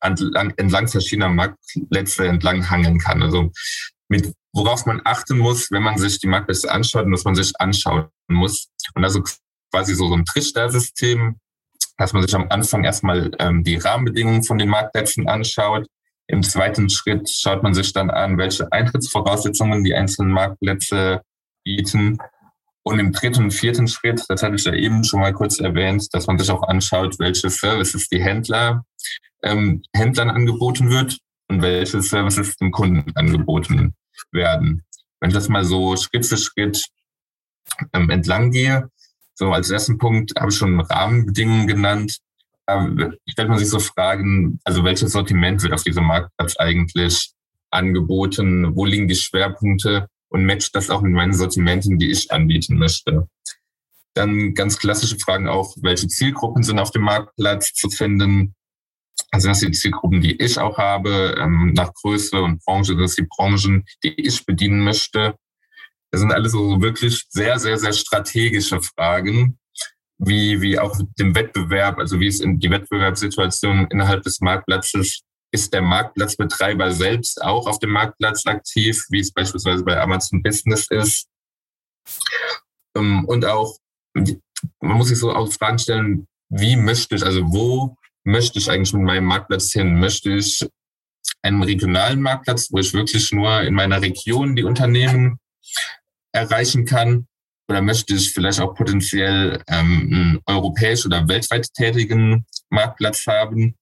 entlang, 0.00 0.52
entlang 0.56 0.88
verschiedener 0.88 1.30
Marktplätze 1.30 2.26
entlang 2.26 2.70
hangeln 2.70 2.98
kann. 2.98 3.22
Also 3.22 3.50
mit 4.08 4.32
worauf 4.54 4.86
man 4.86 5.02
achten 5.04 5.38
muss, 5.38 5.70
wenn 5.70 5.82
man 5.82 5.98
sich 5.98 6.20
die 6.20 6.28
Marktplätze 6.28 6.70
anschaut 6.70 7.06
und 7.06 7.12
was 7.12 7.24
man 7.24 7.34
sich 7.34 7.52
anschauen 7.58 8.06
muss. 8.28 8.68
Und 8.94 9.04
also 9.04 9.22
quasi 9.70 9.94
so, 9.94 10.08
so 10.08 10.14
ein 10.14 10.24
Trichter-System, 10.24 11.38
dass 11.98 12.12
man 12.12 12.22
sich 12.22 12.34
am 12.34 12.46
Anfang 12.48 12.84
erstmal 12.84 13.32
ähm, 13.40 13.64
die 13.64 13.76
Rahmenbedingungen 13.76 14.44
von 14.44 14.58
den 14.58 14.68
Marktplätzen 14.68 15.28
anschaut, 15.28 15.86
im 16.26 16.42
zweiten 16.42 16.88
Schritt 16.88 17.28
schaut 17.28 17.62
man 17.62 17.74
sich 17.74 17.92
dann 17.92 18.10
an, 18.10 18.38
welche 18.38 18.70
Eintrittsvoraussetzungen 18.72 19.84
die 19.84 19.94
einzelnen 19.94 20.32
Marktplätze 20.32 21.22
bieten. 21.64 22.18
Und 22.82 22.98
im 22.98 23.12
dritten 23.12 23.44
und 23.44 23.50
vierten 23.50 23.88
Schritt, 23.88 24.24
das 24.28 24.42
hatte 24.42 24.56
ich 24.56 24.64
ja 24.64 24.74
eben 24.74 25.04
schon 25.04 25.20
mal 25.20 25.32
kurz 25.32 25.58
erwähnt, 25.58 26.08
dass 26.12 26.26
man 26.26 26.38
sich 26.38 26.50
auch 26.50 26.62
anschaut, 26.62 27.18
welche 27.18 27.48
Services 27.48 28.08
die 28.08 28.22
Händler, 28.22 28.84
ähm, 29.42 29.82
Händlern 29.94 30.30
angeboten 30.30 30.90
wird 30.90 31.18
und 31.48 31.62
welche 31.62 32.02
Services 32.02 32.56
den 32.56 32.70
Kunden 32.70 33.10
angeboten 33.16 33.94
werden. 34.32 34.84
Wenn 35.20 35.30
ich 35.30 35.34
das 35.34 35.48
mal 35.48 35.64
so 35.64 35.96
Schritt 35.96 36.26
für 36.26 36.36
Schritt 36.36 36.86
ähm, 37.94 38.10
entlang 38.10 38.50
gehe, 38.50 38.90
so 39.34 39.50
als 39.50 39.70
ersten 39.70 39.98
Punkt 39.98 40.32
habe 40.38 40.50
ich 40.50 40.56
schon 40.56 40.80
Rahmenbedingungen 40.80 41.66
genannt. 41.66 42.18
Stellt 42.66 43.48
man 43.48 43.58
sich 43.58 43.68
so 43.68 43.78
Fragen, 43.78 44.58
also 44.64 44.84
welches 44.84 45.12
Sortiment 45.12 45.62
wird 45.62 45.74
auf 45.74 45.82
diesem 45.82 46.04
Marktplatz 46.04 46.56
eigentlich 46.56 47.32
angeboten? 47.70 48.74
Wo 48.74 48.86
liegen 48.86 49.08
die 49.08 49.14
Schwerpunkte? 49.14 50.08
Und 50.28 50.46
matcht 50.46 50.74
das 50.74 50.90
auch 50.90 51.02
mit 51.02 51.12
meinen 51.12 51.34
Sortimenten, 51.34 51.98
die 51.98 52.10
ich 52.10 52.32
anbieten 52.32 52.76
möchte? 52.76 53.28
Dann 54.14 54.54
ganz 54.54 54.78
klassische 54.78 55.18
Fragen 55.18 55.48
auch, 55.48 55.76
welche 55.82 56.08
Zielgruppen 56.08 56.62
sind 56.62 56.78
auf 56.78 56.90
dem 56.90 57.02
Marktplatz 57.02 57.74
zu 57.74 57.90
finden? 57.90 58.54
Also 59.30 59.48
das 59.48 59.60
sind 59.60 59.74
die 59.74 59.78
Zielgruppen, 59.78 60.20
die 60.20 60.40
ich 60.40 60.58
auch 60.58 60.78
habe, 60.78 61.36
ähm, 61.38 61.72
nach 61.74 61.92
Größe 61.92 62.40
und 62.40 62.64
Branche, 62.64 62.96
das 62.96 63.14
sind 63.14 63.24
die 63.24 63.28
Branchen, 63.36 63.84
die 64.02 64.14
ich 64.20 64.46
bedienen 64.46 64.80
möchte. 64.80 65.36
Das 66.10 66.20
sind 66.20 66.32
alles 66.32 66.52
so 66.52 66.80
wirklich 66.80 67.24
sehr, 67.28 67.58
sehr, 67.58 67.76
sehr 67.76 67.92
strategische 67.92 68.80
Fragen, 68.80 69.58
wie, 70.18 70.60
wie 70.60 70.78
auch 70.78 70.96
dem 71.18 71.34
Wettbewerb, 71.34 71.98
also 71.98 72.20
wie 72.20 72.28
ist 72.28 72.40
in 72.40 72.58
die 72.58 72.70
Wettbewerbssituation 72.70 73.88
innerhalb 73.90 74.22
des 74.22 74.40
Marktplatzes 74.40 75.22
ist 75.54 75.72
der 75.72 75.82
Marktplatzbetreiber 75.82 76.90
selbst 76.90 77.40
auch 77.40 77.68
auf 77.68 77.78
dem 77.78 77.90
Marktplatz 77.90 78.44
aktiv, 78.44 79.04
wie 79.10 79.20
es 79.20 79.32
beispielsweise 79.32 79.84
bei 79.84 80.00
Amazon 80.00 80.42
Business 80.42 80.88
ist. 80.90 81.28
Ähm, 82.96 83.24
und 83.26 83.44
auch, 83.44 83.78
man 84.14 84.96
muss 84.96 85.08
sich 85.08 85.18
so 85.18 85.32
auch 85.32 85.52
Fragen 85.52 85.78
stellen, 85.78 86.26
wie 86.48 86.76
möchte 86.76 87.14
ich, 87.14 87.24
also 87.24 87.42
wo 87.52 87.96
möchte 88.24 88.58
ich 88.58 88.68
eigentlich 88.68 88.92
mit 88.94 89.02
meinem 89.02 89.26
Marktplatz 89.26 89.70
hin? 89.70 90.00
Möchte 90.00 90.32
ich 90.32 90.66
einen 91.42 91.62
regionalen 91.62 92.20
Marktplatz, 92.20 92.72
wo 92.72 92.78
ich 92.78 92.92
wirklich 92.92 93.30
nur 93.30 93.62
in 93.62 93.74
meiner 93.74 94.02
Region 94.02 94.56
die 94.56 94.64
Unternehmen 94.64 95.38
erreichen 96.32 96.84
kann? 96.84 97.28
Oder 97.68 97.80
möchte 97.80 98.14
ich 98.14 98.32
vielleicht 98.32 98.60
auch 98.60 98.74
potenziell 98.74 99.62
ähm, 99.68 100.10
einen 100.12 100.40
europäisch 100.46 101.06
oder 101.06 101.26
weltweit 101.28 101.66
tätigen 101.72 102.44
Marktplatz 102.70 103.26
haben? 103.26 103.74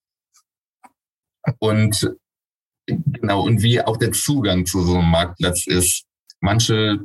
Und 1.59 2.15
genau, 2.87 3.43
und 3.43 3.63
wie 3.63 3.81
auch 3.81 3.97
der 3.97 4.13
Zugang 4.13 4.67
zu 4.67 4.83
so 4.83 4.99
einem 4.99 5.11
Marktplatz 5.11 5.67
ist. 5.67 6.05
Manche 6.41 7.01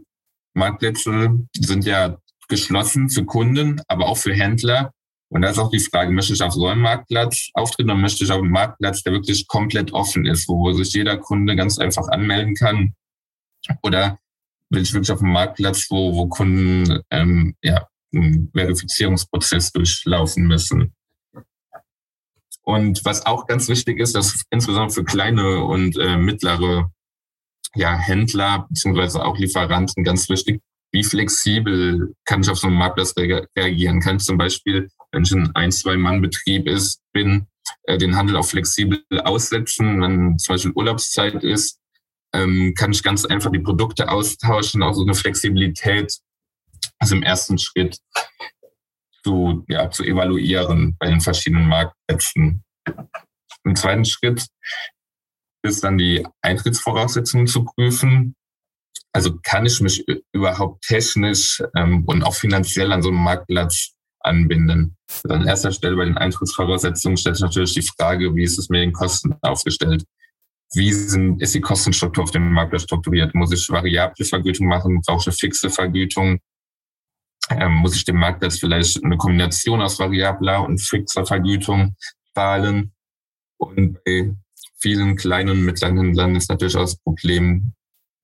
Marktplätze 0.53 1.39
sind 1.55 1.86
ja 1.86 2.17
geschlossen 2.48 3.10
für 3.10 3.25
Kunden, 3.25 3.81
aber 3.88 4.07
auch 4.07 4.17
für 4.17 4.34
Händler. 4.34 4.91
Und 5.29 5.41
da 5.41 5.50
ist 5.50 5.60
auch 5.60 5.69
die 5.69 5.79
Frage, 5.79 6.12
möchte 6.12 6.34
ich 6.34 6.41
auf 6.41 6.53
so 6.53 6.67
einem 6.67 6.81
Marktplatz 6.81 7.50
auftreten 7.53 7.89
oder 7.89 8.00
möchte 8.00 8.24
ich 8.24 8.31
auf 8.31 8.41
einem 8.41 8.51
Marktplatz, 8.51 9.03
der 9.03 9.13
wirklich 9.13 9.48
komplett 9.48 9.91
offen 9.93 10.25
ist, 10.25 10.48
wo 10.48 10.72
sich 10.72 10.93
jeder 10.93 11.17
Kunde 11.17 11.55
ganz 11.55 11.77
einfach 11.79 12.07
anmelden 12.07 12.55
kann? 12.55 12.93
Oder 13.84 14.17
will 14.69 14.81
ich 14.81 14.93
wirklich 14.93 15.12
auf 15.12 15.21
einem 15.21 15.33
Marktplatz, 15.33 15.88
wo, 15.89 16.13
wo 16.15 16.27
Kunden 16.27 17.01
ähm, 17.12 17.55
ja, 17.62 17.88
einen 18.13 18.51
Verifizierungsprozess 18.53 19.71
durchlaufen 19.71 20.47
müssen? 20.47 20.93
Und 22.63 23.05
was 23.05 23.25
auch 23.25 23.47
ganz 23.47 23.69
wichtig 23.69 24.00
ist, 24.00 24.15
dass 24.15 24.43
insbesondere 24.50 24.93
für 24.93 25.05
kleine 25.05 25.63
und 25.63 25.97
äh, 25.97 26.17
mittlere 26.17 26.91
ja, 27.75 27.97
Händler 27.97 28.67
beziehungsweise 28.69 29.23
auch 29.23 29.38
Lieferanten 29.38 30.03
ganz 30.03 30.27
wichtig, 30.30 30.62
wie 30.91 31.03
flexibel 31.03 32.13
kann 32.25 32.41
ich 32.41 32.49
auf 32.49 32.58
so 32.58 32.67
einen 32.67 32.77
Marktplatz 32.77 33.13
reagieren? 33.17 33.99
Kann 33.99 34.17
ich 34.17 34.23
zum 34.23 34.38
Beispiel 34.38 34.89
wenn 35.12 35.23
ich 35.23 35.32
ein 35.32 35.56
ein, 35.56 35.71
zwei 35.71 35.97
Mann-Betrieb 35.97 36.67
ist, 36.67 37.01
bin, 37.13 37.47
äh, 37.84 37.97
den 37.97 38.15
Handel 38.15 38.36
auch 38.38 38.45
flexibel 38.45 39.03
aussetzen. 39.23 40.01
Wenn 40.01 40.38
zum 40.38 40.53
Beispiel 40.53 40.71
Urlaubszeit 40.75 41.43
ist, 41.43 41.80
ähm, 42.33 42.73
kann 42.75 42.91
ich 42.91 43.03
ganz 43.03 43.25
einfach 43.25 43.51
die 43.51 43.59
Produkte 43.59 44.09
austauschen, 44.09 44.83
auch 44.83 44.93
so 44.93 45.03
eine 45.03 45.15
Flexibilität, 45.15 46.17
also 46.99 47.15
im 47.15 47.23
ersten 47.23 47.57
Schritt 47.57 47.99
zu, 49.23 49.65
ja, 49.67 49.89
zu 49.89 50.03
evaluieren 50.03 50.95
bei 50.99 51.07
den 51.07 51.21
verschiedenen 51.21 51.67
Marktplätzen. 51.67 52.63
Im 53.63 53.75
zweiten 53.75 54.05
Schritt 54.05 54.47
ist 55.63 55.83
dann 55.83 55.97
die 55.97 56.25
Eintrittsvoraussetzungen 56.41 57.47
zu 57.47 57.65
prüfen. 57.65 58.35
Also 59.13 59.37
kann 59.41 59.65
ich 59.65 59.81
mich 59.81 60.05
überhaupt 60.31 60.83
technisch 60.85 61.61
ähm, 61.75 62.05
und 62.05 62.23
auch 62.23 62.35
finanziell 62.35 62.91
an 62.91 63.01
so 63.01 63.09
einem 63.09 63.23
Marktplatz 63.23 63.93
anbinden. 64.19 64.95
Also 65.23 65.35
an 65.35 65.47
erster 65.47 65.71
Stelle 65.71 65.95
bei 65.95 66.05
den 66.05 66.17
Eintrittsvoraussetzungen 66.17 67.17
stellt 67.17 67.37
sich 67.37 67.43
natürlich 67.43 67.73
die 67.73 67.81
Frage, 67.81 68.35
wie 68.35 68.43
ist 68.43 68.59
es 68.59 68.69
mit 68.69 68.81
den 68.81 68.93
Kosten 68.93 69.35
aufgestellt? 69.41 70.03
Wie 70.73 70.91
sind, 70.91 71.41
ist 71.41 71.56
die 71.56 71.62
Kostenstruktur 71.62 72.25
auf 72.25 72.32
dem 72.32 72.51
Markt 72.51 72.80
strukturiert? 72.82 73.34
Muss 73.34 73.53
ich 73.53 73.69
variable 73.69 74.25
Vergütung 74.25 74.67
machen? 74.67 75.01
Brauche 75.06 75.30
ich 75.30 75.36
fixe 75.36 75.69
Vergütung? 75.69 76.39
Ähm, 77.49 77.75
muss 77.75 77.95
ich 77.95 78.03
dem 78.03 78.17
Marktplatz 78.17 78.60
vielleicht 78.60 79.03
eine 79.03 79.15
Kombination 79.15 79.82
aus 79.82 79.97
variabler 79.97 80.63
und 80.63 80.82
fixer 80.82 81.25
Vergütung 81.25 81.95
zahlen? 82.36 82.93
Und 83.58 84.03
bei 84.03 84.36
vielen 84.80 85.15
kleinen 85.15 85.49
und 85.51 85.65
mittleren 85.65 85.97
Händlern 85.97 86.36
ist 86.36 86.49
natürlich 86.49 86.75
auch 86.75 86.82
das 86.82 86.97
Problem, 86.97 87.73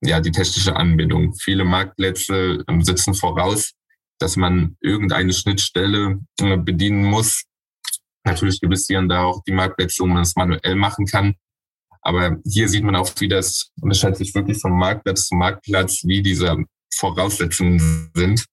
ja, 0.02 0.20
die 0.20 0.30
technische 0.30 0.76
Anbindung. 0.76 1.34
Viele 1.34 1.64
Marktplätze 1.64 2.62
ähm, 2.68 2.82
sitzen 2.82 3.14
voraus, 3.14 3.72
dass 4.18 4.36
man 4.36 4.76
irgendeine 4.80 5.32
Schnittstelle 5.32 6.20
äh, 6.40 6.58
bedienen 6.58 7.04
muss. 7.04 7.44
Natürlich 8.24 8.60
gibt 8.60 8.74
es 8.74 8.86
hier 8.86 8.98
und 8.98 9.08
da 9.08 9.24
auch 9.24 9.42
die 9.44 9.52
Marktplätze, 9.52 10.02
wo 10.02 10.06
man 10.06 10.22
es 10.22 10.36
manuell 10.36 10.76
machen 10.76 11.06
kann. 11.06 11.34
Aber 12.04 12.38
hier 12.44 12.68
sieht 12.68 12.84
man 12.84 12.96
auch, 12.96 13.10
wie 13.18 13.28
das 13.28 13.70
unterscheidet 13.80 14.18
sich 14.18 14.34
wirklich 14.34 14.58
von 14.58 14.72
Marktplatz 14.72 15.28
zu 15.28 15.34
Marktplatz, 15.34 16.02
wie 16.04 16.22
diese 16.22 16.56
Voraussetzungen 16.94 18.10
sind. 18.14 18.44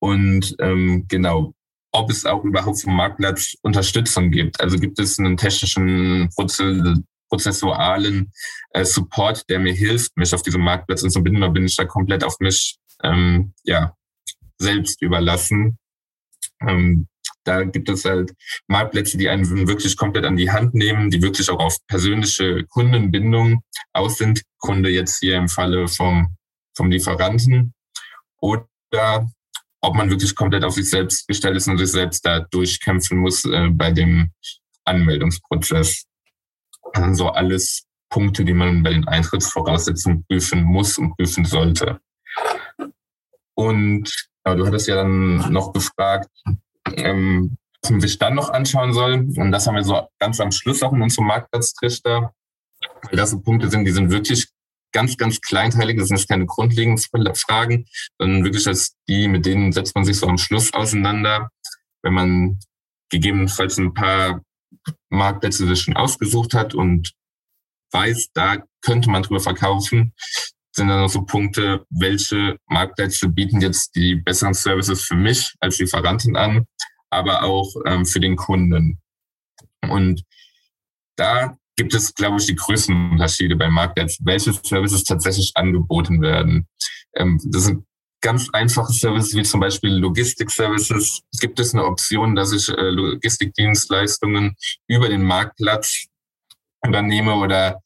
Und 0.00 0.56
ähm, 0.58 1.06
genau, 1.08 1.54
ob 1.92 2.10
es 2.10 2.26
auch 2.26 2.44
überhaupt 2.44 2.82
vom 2.82 2.96
Marktplatz 2.96 3.54
Unterstützung 3.62 4.30
gibt. 4.30 4.60
Also 4.60 4.78
gibt 4.78 4.98
es 4.98 5.18
einen 5.18 5.36
technischen, 5.36 6.28
prozessualen 7.28 8.32
äh, 8.70 8.84
Support, 8.84 9.48
der 9.48 9.60
mir 9.60 9.72
hilft, 9.72 10.16
mich 10.16 10.34
auf 10.34 10.42
diesem 10.42 10.62
Marktplatz 10.62 11.02
zu 11.02 11.22
binden, 11.22 11.42
oder 11.42 11.52
bin 11.52 11.64
ich 11.64 11.76
da 11.76 11.84
komplett 11.84 12.24
auf 12.24 12.36
mich 12.40 12.76
ähm, 13.04 13.54
ja, 13.62 13.94
selbst 14.58 15.00
überlassen. 15.00 15.78
Ähm, 16.60 17.06
da 17.44 17.64
gibt 17.64 17.88
es 17.88 18.04
halt 18.04 18.32
Marktplätze, 18.66 19.16
die 19.16 19.28
einen 19.28 19.68
wirklich 19.68 19.96
komplett 19.96 20.24
an 20.24 20.36
die 20.36 20.50
Hand 20.50 20.74
nehmen, 20.74 21.10
die 21.10 21.22
wirklich 21.22 21.50
auch 21.50 21.58
auf 21.58 21.76
persönliche 21.86 22.64
Kundenbindung 22.66 23.62
aus 23.92 24.18
sind. 24.18 24.42
Kunde 24.58 24.90
jetzt 24.90 25.20
hier 25.20 25.36
im 25.36 25.48
Falle 25.48 25.88
vom, 25.88 26.36
vom 26.76 26.90
Lieferanten. 26.90 27.74
Oder 28.40 29.30
ob 29.80 29.94
man 29.94 30.10
wirklich 30.10 30.34
komplett 30.34 30.64
auf 30.64 30.74
sich 30.74 30.90
selbst 30.90 31.26
gestellt 31.26 31.56
ist 31.56 31.68
und 31.68 31.78
sich 31.78 31.90
selbst 31.90 32.24
da 32.24 32.40
durchkämpfen 32.40 33.18
muss 33.18 33.44
äh, 33.44 33.68
bei 33.70 33.90
dem 33.90 34.30
Anmeldungsprozess. 34.84 36.04
Das 36.92 37.04
sind 37.04 37.14
so 37.14 37.28
alles 37.30 37.86
Punkte, 38.10 38.44
die 38.44 38.52
man 38.52 38.82
bei 38.82 38.90
den 38.90 39.06
Eintrittsvoraussetzungen 39.06 40.24
prüfen 40.26 40.64
muss 40.64 40.98
und 40.98 41.16
prüfen 41.16 41.44
sollte. 41.44 42.00
Und 43.54 44.10
ja, 44.44 44.54
du 44.54 44.66
hattest 44.66 44.88
ja 44.88 44.96
dann 44.96 45.52
noch 45.52 45.72
gefragt, 45.72 46.28
ähm, 46.96 47.56
was 47.82 48.02
sich 48.02 48.18
dann 48.18 48.34
noch 48.34 48.50
anschauen 48.50 48.92
soll. 48.92 49.14
Und 49.36 49.52
das 49.52 49.66
haben 49.66 49.76
wir 49.76 49.84
so 49.84 50.08
ganz 50.18 50.40
am 50.40 50.52
Schluss 50.52 50.82
auch 50.82 50.92
in 50.92 51.02
unserem 51.02 51.26
Marktplatztrichter. 51.28 52.34
Weil 53.02 53.16
das 53.16 53.30
so 53.30 53.40
Punkte 53.40 53.70
sind, 53.70 53.84
die 53.84 53.92
sind 53.92 54.10
wirklich 54.10 54.48
ganz, 54.92 55.16
ganz 55.16 55.40
kleinteilig. 55.40 55.98
Das 55.98 56.08
sind 56.08 56.18
jetzt 56.18 56.28
keine 56.28 56.46
grundlegenden 56.46 57.02
Fragen, 57.34 57.86
sondern 58.18 58.44
wirklich 58.44 58.66
als 58.66 58.96
die, 59.08 59.28
mit 59.28 59.46
denen 59.46 59.72
setzt 59.72 59.94
man 59.94 60.04
sich 60.04 60.18
so 60.18 60.26
am 60.26 60.38
Schluss 60.38 60.72
auseinander. 60.72 61.50
Wenn 62.02 62.14
man 62.14 62.58
gegebenenfalls 63.10 63.78
ein 63.78 63.94
paar 63.94 64.42
Marktplätze 65.10 65.66
sich 65.66 65.80
schon 65.80 65.96
ausgesucht 65.96 66.54
hat 66.54 66.74
und 66.74 67.12
weiß, 67.92 68.30
da 68.34 68.62
könnte 68.82 69.10
man 69.10 69.22
drüber 69.22 69.40
verkaufen, 69.40 70.14
sind 70.72 70.88
dann 70.88 71.00
noch 71.00 71.08
so 71.08 71.22
Punkte, 71.22 71.84
welche 71.90 72.56
Marktplätze 72.66 73.28
bieten 73.28 73.60
jetzt 73.60 73.96
die 73.96 74.14
besseren 74.14 74.54
Services 74.54 75.02
für 75.02 75.16
mich 75.16 75.54
als 75.60 75.78
Lieferantin 75.78 76.36
an, 76.36 76.66
aber 77.10 77.42
auch 77.42 77.74
ähm, 77.86 78.06
für 78.06 78.20
den 78.20 78.36
Kunden. 78.36 79.00
Und 79.88 80.24
da 81.16 81.56
gibt 81.76 81.94
es, 81.94 82.14
glaube 82.14 82.38
ich, 82.38 82.46
die 82.46 82.54
größten 82.54 83.12
Unterschiede 83.12 83.56
bei 83.56 83.68
Marktplätzen, 83.68 84.24
welche 84.26 84.52
Services 84.52 85.04
tatsächlich 85.04 85.52
angeboten 85.54 86.22
werden. 86.22 86.66
Ähm, 87.14 87.40
das 87.44 87.64
sind 87.64 87.84
ganz 88.20 88.48
einfache 88.52 88.92
Services 88.92 89.34
wie 89.34 89.42
zum 89.42 89.60
Beispiel 89.60 89.94
Logistik-Services. 89.94 91.22
Gibt 91.40 91.58
es 91.58 91.74
eine 91.74 91.84
Option, 91.84 92.34
dass 92.36 92.52
ich 92.52 92.68
äh, 92.68 92.90
Logistikdienstleistungen 92.90 94.54
über 94.88 95.08
den 95.08 95.22
Marktplatz 95.22 96.06
übernehme 96.86 97.34
oder 97.34 97.80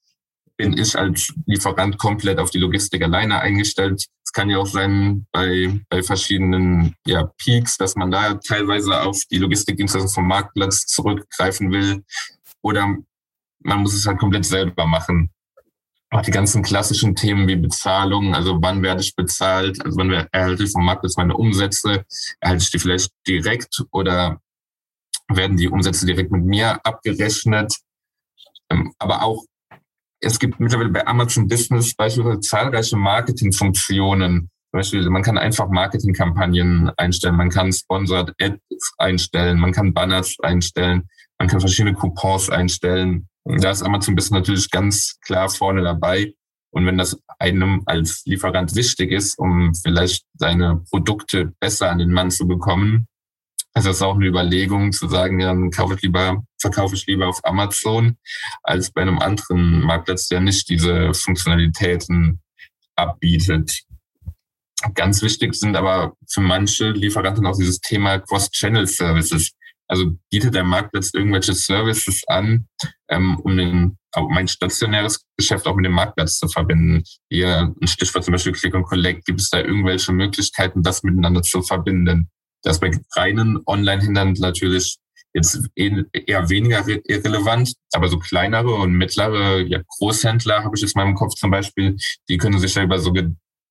bin 0.57 0.79
ich 0.79 0.97
als 0.97 1.33
Lieferant 1.47 1.99
komplett 1.99 2.39
auf 2.39 2.51
die 2.51 2.59
Logistik 2.59 3.03
alleine 3.03 3.41
eingestellt. 3.41 4.07
Es 4.25 4.33
kann 4.33 4.51
ja 4.51 4.59
auch 4.59 4.67
sein 4.67 5.27
bei, 5.33 5.81
bei 5.89 6.03
verschiedenen 6.03 6.95
ja, 7.07 7.31
Peaks, 7.39 7.77
dass 7.77 7.97
man 7.97 8.11
da 8.11 8.35
teilweise 8.35 9.01
auf 9.01 9.21
die 9.31 9.39
Logistikdienstleistung 9.39 10.13
vom 10.13 10.29
Marktplatz 10.29 10.87
zurückgreifen 10.87 11.73
will. 11.73 12.05
Oder 12.63 12.97
man 13.61 13.81
muss 13.81 13.95
es 13.95 14.07
halt 14.07 14.19
komplett 14.19 14.45
selber 14.45 14.87
machen. 14.87 15.31
Auch 16.11 16.23
die 16.23 16.31
ganzen 16.31 16.63
klassischen 16.63 17.17
Themen 17.17 17.49
wie 17.49 17.57
Bezahlung, 17.57 18.35
also 18.35 18.59
wann 18.63 18.83
werde 18.83 19.01
ich 19.01 19.17
bezahlt, 19.17 19.85
also 19.85 19.99
wann 19.99 20.11
erhalte 20.31 20.63
ich 20.63 20.71
vom 20.71 20.85
Marktplatz 20.85 21.17
meine 21.17 21.37
Umsätze, 21.37 22.05
erhalte 22.39 22.63
ich 22.63 22.71
die 22.71 22.79
vielleicht 22.79 23.11
direkt 23.27 23.83
oder 23.91 24.41
werden 25.29 25.57
die 25.57 25.69
Umsätze 25.69 26.07
direkt 26.07 26.31
mit 26.31 26.45
mir 26.45 26.85
abgerechnet. 26.87 27.75
Ähm, 28.71 28.95
aber 28.99 29.23
auch 29.25 29.45
es 30.25 30.39
gibt 30.39 30.59
mittlerweile 30.59 30.91
bei 30.91 31.07
Amazon 31.07 31.47
Business 31.49 31.95
beispielsweise 31.95 32.41
zahlreiche 32.41 32.97
Marketingfunktionen. 32.97 34.51
Zum 34.71 34.79
Beispiel, 34.79 35.09
man 35.11 35.23
kann 35.23 35.39
einfach 35.39 35.69
Marketingkampagnen 35.69 36.91
einstellen, 36.97 37.37
man 37.37 37.51
kann 37.51 37.73
Sponsored 37.73 38.33
Ads 38.41 38.95
einstellen, 38.99 39.59
man 39.59 39.73
kann 39.73 39.95
Banners 39.95 40.37
einstellen, 40.43 41.09
man 41.39 41.49
kann 41.49 41.61
verschiedene 41.61 41.95
Coupons 41.95 42.51
einstellen. 42.51 43.29
Da 43.45 43.71
ist 43.71 43.83
Amazon 43.83 44.17
Business 44.17 44.39
natürlich 44.39 44.71
ganz 44.71 45.19
klar 45.21 45.49
vorne 45.49 45.83
dabei. 45.83 46.35
Und 46.71 46.87
wenn 46.87 46.99
das 46.99 47.17
einem 47.39 47.83
als 47.87 48.23
Lieferant 48.25 48.75
wichtig 48.75 49.13
ist, 49.13 49.39
um 49.39 49.73
vielleicht 49.75 50.25
seine 50.35 50.83
Produkte 50.91 51.53
besser 51.61 51.91
an 51.91 51.99
den 51.99 52.11
Mann 52.11 52.33
zu 52.33 52.49
bekommen, 52.49 53.07
also 53.75 53.91
es 53.91 53.97
ist 53.97 54.03
auch 54.03 54.15
eine 54.15 54.27
Überlegung 54.27 54.93
zu 54.93 55.09
sagen, 55.09 55.41
ja, 55.41 55.49
dann 55.49 55.71
kaufe 55.71 55.95
ich 55.95 56.03
lieber, 56.03 56.45
verkaufe 56.61 56.95
ich 56.95 57.07
lieber 57.07 57.27
auf 57.27 57.45
Amazon 57.45 58.17
als 58.63 58.93
bei 58.93 59.03
einem 59.03 59.19
anderen 59.19 59.81
Marktplatz, 59.81 60.29
der 60.29 60.41
nicht 60.41 60.69
diese 60.69 61.13
Funktionalitäten 61.13 62.41
abbietet. 62.95 63.83
Ganz 64.95 65.23
wichtig 65.23 65.55
sind 65.55 65.77
aber 65.77 66.15
für 66.29 66.41
manche 66.41 66.91
Lieferanten 66.91 67.47
auch 67.47 67.57
dieses 67.57 67.81
Thema 67.81 68.21
Cross-Channel-Services. 68.21 69.53
Also 69.89 70.13
bietet 70.31 70.55
der 70.55 70.65
Marktplatz 70.65 71.11
irgendwelche 71.13 71.53
Services 71.53 72.23
an, 72.29 72.69
ähm, 73.09 73.41
um 73.41 73.57
den, 73.57 73.99
mein 74.29 74.47
stationäres 74.47 75.25
Geschäft 75.37 75.67
auch 75.67 75.75
mit 75.75 75.85
dem 75.85 75.93
Marktplatz 75.93 76.39
zu 76.39 76.49
verbinden. 76.49 77.03
Hier 77.29 77.75
ein 77.81 77.87
Stichwort 77.89 78.25
zum 78.25 78.33
Beispiel 78.33 78.53
Click 78.53 78.75
and 78.75 78.87
Collect. 78.87 79.25
Gibt 79.27 79.41
es 79.41 79.51
da 79.51 79.59
irgendwelche 79.59 80.13
Möglichkeiten, 80.13 80.83
das 80.83 81.03
miteinander 81.03 81.43
zu 81.43 81.61
verbinden? 81.61 82.31
Das 82.65 82.81
bei 82.81 82.91
reinen 83.15 83.61
Online-Händlern 83.67 84.33
natürlich 84.39 84.97
jetzt 85.35 85.69
eher 85.75 86.49
weniger 86.49 86.87
relevant, 86.87 87.75
aber 87.93 88.09
so 88.09 88.19
kleinere 88.19 88.75
und 88.75 88.93
mittlere 88.93 89.61
ja, 89.61 89.81
Großhändler 89.99 90.65
habe 90.65 90.77
ich 90.77 90.83
jetzt 90.83 90.97
mal 90.97 91.07
im 91.07 91.15
Kopf 91.15 91.35
zum 91.35 91.51
Beispiel, 91.51 91.97
die 92.29 92.39
können 92.39 92.59
sich 92.59 92.75
ja 92.75 92.85
über 92.85 92.99
so, 92.99 93.13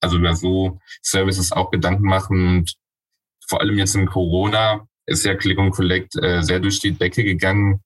also 0.02 0.18
über 0.18 0.36
so 0.36 0.80
Services 1.02 1.52
auch 1.52 1.72
Gedanken 1.72 2.04
machen 2.04 2.48
und 2.48 2.74
vor 3.48 3.62
allem 3.62 3.78
jetzt 3.78 3.96
in 3.96 4.06
Corona 4.06 4.88
ist 5.06 5.26
ja 5.26 5.36
Click 5.36 5.58
und 5.58 5.72
Collect 5.72 6.16
äh, 6.22 6.42
sehr 6.44 6.60
durch 6.60 6.80
die 6.80 6.92
Decke 6.92 7.24
gegangen. 7.24 7.82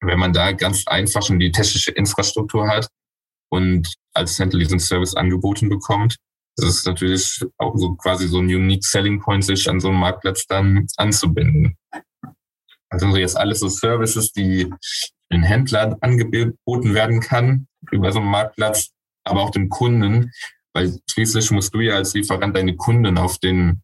Wenn 0.00 0.18
man 0.18 0.32
da 0.32 0.52
ganz 0.52 0.86
einfach 0.86 1.22
schon 1.22 1.38
die 1.38 1.52
technische 1.52 1.92
Infrastruktur 1.92 2.68
hat 2.68 2.88
und 3.50 3.92
als 4.14 4.38
Händler 4.38 4.60
diesen 4.60 4.80
Service 4.80 5.14
angeboten 5.14 5.68
bekommt, 5.68 6.16
das 6.56 6.76
ist 6.76 6.86
natürlich 6.86 7.40
auch 7.58 7.76
so 7.76 7.94
quasi 7.94 8.28
so 8.28 8.38
ein 8.38 8.46
unique 8.46 8.84
Selling 8.84 9.20
Point, 9.20 9.44
sich 9.44 9.68
an 9.68 9.80
so 9.80 9.88
einem 9.88 10.00
Marktplatz 10.00 10.46
dann 10.46 10.86
anzubinden. 10.96 11.76
Also 12.90 13.16
jetzt 13.16 13.36
alles 13.36 13.60
so 13.60 13.68
Services, 13.68 14.32
die 14.32 14.72
den 15.32 15.42
Händlern 15.42 15.96
angeboten 16.00 16.94
werden 16.94 17.20
kann 17.20 17.66
über 17.90 18.12
so 18.12 18.20
einen 18.20 18.28
Marktplatz, 18.28 18.90
aber 19.24 19.40
auch 19.40 19.50
dem 19.50 19.70
Kunden, 19.70 20.30
weil 20.74 20.98
schließlich 21.10 21.50
musst 21.50 21.74
du 21.74 21.80
ja 21.80 21.94
als 21.94 22.12
Lieferant 22.12 22.54
deine 22.54 22.76
Kunden 22.76 23.16
auf 23.16 23.38
den 23.38 23.82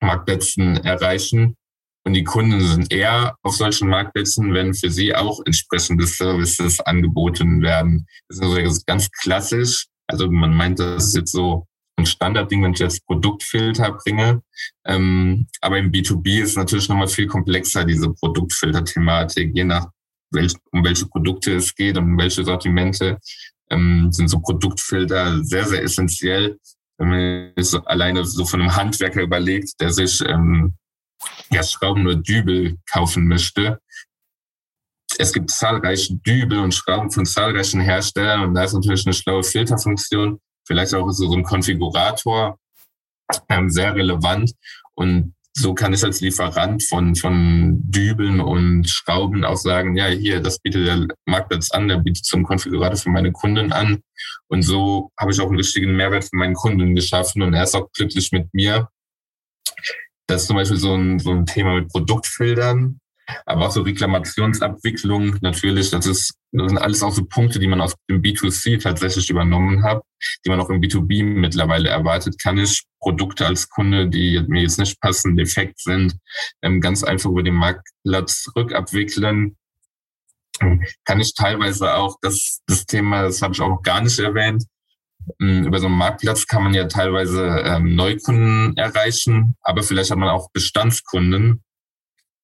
Marktplätzen 0.00 0.78
erreichen. 0.78 1.56
Und 2.04 2.14
die 2.14 2.24
Kunden 2.24 2.60
sind 2.60 2.92
eher 2.92 3.36
auf 3.42 3.54
solchen 3.54 3.88
Marktplätzen, 3.88 4.52
wenn 4.54 4.74
für 4.74 4.90
sie 4.90 5.14
auch 5.14 5.40
entsprechende 5.44 6.06
Services 6.06 6.80
angeboten 6.80 7.62
werden. 7.62 8.06
Das 8.28 8.38
ist 8.38 8.76
so 8.76 8.82
ganz 8.86 9.10
klassisch. 9.10 9.86
Also 10.08 10.28
man 10.30 10.54
meint, 10.54 10.80
das 10.80 11.14
jetzt 11.14 11.30
so 11.30 11.66
ein 12.02 12.06
Standardding, 12.06 12.62
wenn 12.62 12.72
ich 12.72 12.80
jetzt 12.80 13.06
Produktfilter 13.06 13.92
bringe. 13.92 14.42
Ähm, 14.84 15.46
aber 15.60 15.78
im 15.78 15.90
B2B 15.90 16.42
ist 16.42 16.56
natürlich 16.56 16.88
nochmal 16.88 17.08
viel 17.08 17.26
komplexer, 17.26 17.84
diese 17.84 18.10
Produktfilter-Thematik, 18.10 19.52
je 19.54 19.64
nach 19.64 19.86
welch, 20.30 20.54
um 20.70 20.84
welche 20.84 21.06
Produkte 21.06 21.56
es 21.56 21.74
geht 21.74 21.96
und 21.96 22.04
um 22.04 22.18
welche 22.18 22.44
Sortimente 22.44 23.18
ähm, 23.70 24.10
sind 24.10 24.28
so 24.28 24.40
Produktfilter 24.40 25.42
sehr, 25.44 25.66
sehr 25.66 25.82
essentiell. 25.82 26.58
Wenn 26.98 27.08
man 27.08 27.64
so 27.64 27.82
alleine 27.84 28.24
so 28.24 28.44
von 28.44 28.60
einem 28.60 28.74
Handwerker 28.74 29.22
überlegt, 29.22 29.80
der 29.80 29.90
sich 29.90 30.20
ähm, 30.26 30.74
ja, 31.50 31.62
Schrauben 31.62 32.06
oder 32.06 32.16
Dübel 32.16 32.78
kaufen 32.90 33.26
möchte, 33.26 33.80
es 35.18 35.32
gibt 35.32 35.50
zahlreiche 35.50 36.16
Dübel 36.16 36.58
und 36.58 36.74
Schrauben 36.74 37.10
von 37.10 37.26
zahlreichen 37.26 37.80
Herstellern 37.80 38.44
und 38.44 38.54
da 38.54 38.64
ist 38.64 38.72
natürlich 38.72 39.06
eine 39.06 39.12
schlaue 39.12 39.42
Filterfunktion 39.42 40.40
vielleicht 40.66 40.94
auch 40.94 41.10
so 41.10 41.32
ein 41.32 41.42
Konfigurator 41.42 42.58
ähm, 43.48 43.70
sehr 43.70 43.94
relevant. 43.94 44.52
Und 44.94 45.34
so 45.54 45.74
kann 45.74 45.92
ich 45.92 46.02
als 46.02 46.20
Lieferant 46.20 46.82
von, 46.82 47.14
von 47.14 47.80
Dübeln 47.84 48.40
und 48.40 48.88
Schrauben 48.88 49.44
auch 49.44 49.56
sagen, 49.56 49.96
ja, 49.96 50.06
hier, 50.06 50.40
das 50.40 50.58
bietet 50.58 50.86
der 50.86 51.06
Marktplatz 51.26 51.70
an, 51.70 51.88
der 51.88 51.98
bietet 51.98 52.26
einen 52.32 52.44
Konfigurator 52.44 52.96
für 52.96 53.10
meine 53.10 53.32
Kunden 53.32 53.72
an. 53.72 54.02
Und 54.48 54.62
so 54.62 55.10
habe 55.18 55.32
ich 55.32 55.40
auch 55.40 55.48
einen 55.48 55.58
richtigen 55.58 55.94
Mehrwert 55.94 56.24
für 56.24 56.36
meinen 56.36 56.54
Kunden 56.54 56.94
geschaffen 56.94 57.42
und 57.42 57.52
er 57.54 57.64
ist 57.64 57.74
auch 57.74 57.90
glücklich 57.92 58.32
mit 58.32 58.52
mir. 58.54 58.88
Das 60.26 60.42
ist 60.42 60.46
zum 60.46 60.56
Beispiel 60.56 60.78
so 60.78 60.94
ein, 60.94 61.18
so 61.18 61.32
ein 61.32 61.44
Thema 61.44 61.74
mit 61.74 61.88
Produktfiltern. 61.88 62.98
Aber 63.46 63.66
auch 63.66 63.70
so 63.70 63.82
Reklamationsabwicklung, 63.82 65.36
natürlich, 65.40 65.90
das 65.90 66.06
ist, 66.06 66.34
das 66.52 66.68
sind 66.68 66.78
alles 66.78 67.02
auch 67.02 67.12
so 67.12 67.24
Punkte, 67.24 67.58
die 67.58 67.66
man 67.66 67.80
aus 67.80 67.94
dem 68.08 68.22
B2C 68.22 68.80
tatsächlich 68.80 69.30
übernommen 69.30 69.82
hat, 69.82 70.02
die 70.44 70.50
man 70.50 70.60
auch 70.60 70.70
im 70.70 70.80
B2B 70.80 71.24
mittlerweile 71.24 71.88
erwartet. 71.88 72.40
Kann 72.42 72.58
ich 72.58 72.84
Produkte 73.00 73.46
als 73.46 73.68
Kunde, 73.68 74.08
die 74.08 74.42
mir 74.48 74.62
jetzt 74.62 74.78
nicht 74.78 75.00
passen, 75.00 75.36
defekt 75.36 75.80
sind, 75.80 76.16
ähm, 76.62 76.80
ganz 76.80 77.02
einfach 77.02 77.30
über 77.30 77.42
den 77.42 77.54
Marktplatz 77.54 78.50
rückabwickeln? 78.56 79.56
Kann 81.04 81.20
ich 81.20 81.34
teilweise 81.34 81.94
auch 81.94 82.16
das, 82.20 82.60
das 82.66 82.86
Thema, 82.86 83.22
das 83.22 83.42
habe 83.42 83.54
ich 83.54 83.60
auch 83.60 83.82
gar 83.82 84.00
nicht 84.00 84.18
erwähnt, 84.18 84.64
ähm, 85.40 85.66
über 85.66 85.78
so 85.78 85.86
einen 85.86 85.96
Marktplatz 85.96 86.46
kann 86.46 86.64
man 86.64 86.74
ja 86.74 86.86
teilweise 86.86 87.62
ähm, 87.64 87.94
Neukunden 87.94 88.76
erreichen, 88.76 89.56
aber 89.62 89.82
vielleicht 89.82 90.10
hat 90.10 90.18
man 90.18 90.28
auch 90.28 90.50
Bestandskunden, 90.52 91.62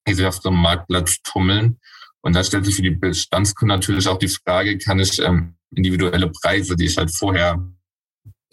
die 0.09 0.15
sich 0.15 0.27
auf 0.27 0.37
so 0.37 0.49
einem 0.49 0.61
Marktplatz 0.61 1.21
tummeln. 1.23 1.79
Und 2.21 2.35
da 2.35 2.43
stellt 2.43 2.65
sich 2.65 2.77
für 2.77 2.83
die 2.83 2.91
Bestandskunden 2.91 3.77
natürlich 3.77 4.09
auch 4.09 4.19
die 4.19 4.29
Frage, 4.29 4.77
kann 4.79 4.99
ich 4.99 5.19
ähm, 5.21 5.57
individuelle 5.75 6.31
Preise, 6.31 6.77
die 6.77 6.87
ich 6.87 6.97
halt 6.97 7.15
vorher 7.15 7.65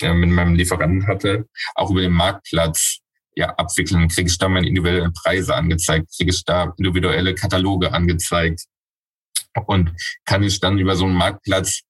äh, 0.01 0.13
mit 0.13 0.29
meinem 0.29 0.55
Lieferanten 0.55 1.07
hatte, 1.07 1.47
auch 1.75 1.89
über 1.89 2.01
den 2.01 2.11
Marktplatz 2.11 2.99
ja, 3.35 3.49
abwickeln? 3.55 4.07
Kriege 4.07 4.29
ich 4.29 4.37
da 4.37 4.47
meine 4.47 4.67
individuellen 4.67 5.13
Preise 5.13 5.55
angezeigt? 5.55 6.09
Kriege 6.15 6.31
ich 6.31 6.43
da 6.45 6.73
individuelle 6.77 7.33
Kataloge 7.33 7.91
angezeigt? 7.91 8.65
Und 9.67 9.91
kann 10.25 10.43
ich 10.43 10.59
dann 10.59 10.77
über 10.77 10.95
so 10.95 11.05
einen 11.05 11.15
Marktplatz 11.15 11.81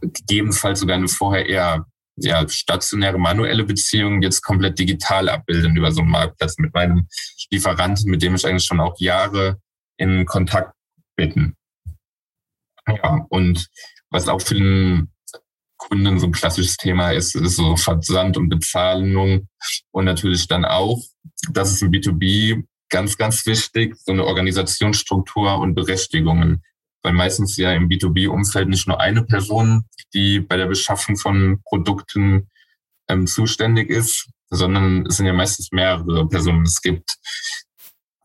gegebenenfalls 0.00 0.80
sogar 0.80 0.96
eine 0.96 1.08
vorher 1.08 1.46
eher 1.46 1.86
ja, 2.16 2.48
stationäre 2.48 3.18
manuelle 3.18 3.64
Beziehungen 3.64 4.22
jetzt 4.22 4.42
komplett 4.42 4.78
digital 4.78 5.28
abbilden 5.28 5.76
über 5.76 5.90
so 5.92 6.00
einen 6.00 6.10
Marktplatz 6.10 6.58
mit 6.58 6.72
meinem 6.72 7.08
Lieferanten, 7.50 8.10
mit 8.10 8.22
dem 8.22 8.34
ich 8.34 8.46
eigentlich 8.46 8.64
schon 8.64 8.80
auch 8.80 8.98
Jahre 8.98 9.58
in 9.96 10.24
Kontakt 10.26 10.74
bin. 11.16 11.56
Ja, 12.86 13.26
und 13.28 13.68
was 14.10 14.28
auch 14.28 14.40
für 14.40 14.54
den 14.54 15.10
Kunden 15.76 16.18
so 16.18 16.26
ein 16.26 16.32
klassisches 16.32 16.76
Thema 16.76 17.10
ist, 17.10 17.34
ist 17.34 17.56
so 17.56 17.76
Versand 17.76 18.36
und 18.36 18.48
Bezahlung 18.48 19.48
und 19.90 20.04
natürlich 20.04 20.46
dann 20.46 20.64
auch, 20.64 21.02
das 21.50 21.72
ist 21.72 21.82
im 21.82 21.90
B2B 21.90 22.64
ganz, 22.90 23.16
ganz 23.16 23.44
wichtig, 23.46 23.96
so 23.98 24.12
eine 24.12 24.24
Organisationsstruktur 24.24 25.58
und 25.58 25.74
Berechtigungen 25.74 26.62
weil 27.04 27.12
meistens 27.12 27.56
ja 27.56 27.72
im 27.72 27.88
B2B-Umfeld 27.88 28.68
nicht 28.68 28.88
nur 28.88 28.98
eine 28.98 29.22
Person, 29.22 29.84
die 30.14 30.40
bei 30.40 30.56
der 30.56 30.66
Beschaffung 30.66 31.16
von 31.16 31.60
Produkten 31.64 32.48
ähm, 33.08 33.26
zuständig 33.26 33.90
ist, 33.90 34.30
sondern 34.50 35.06
es 35.06 35.18
sind 35.18 35.26
ja 35.26 35.34
meistens 35.34 35.70
mehrere 35.70 36.26
Personen. 36.26 36.62
Es 36.62 36.80
gibt, 36.80 37.16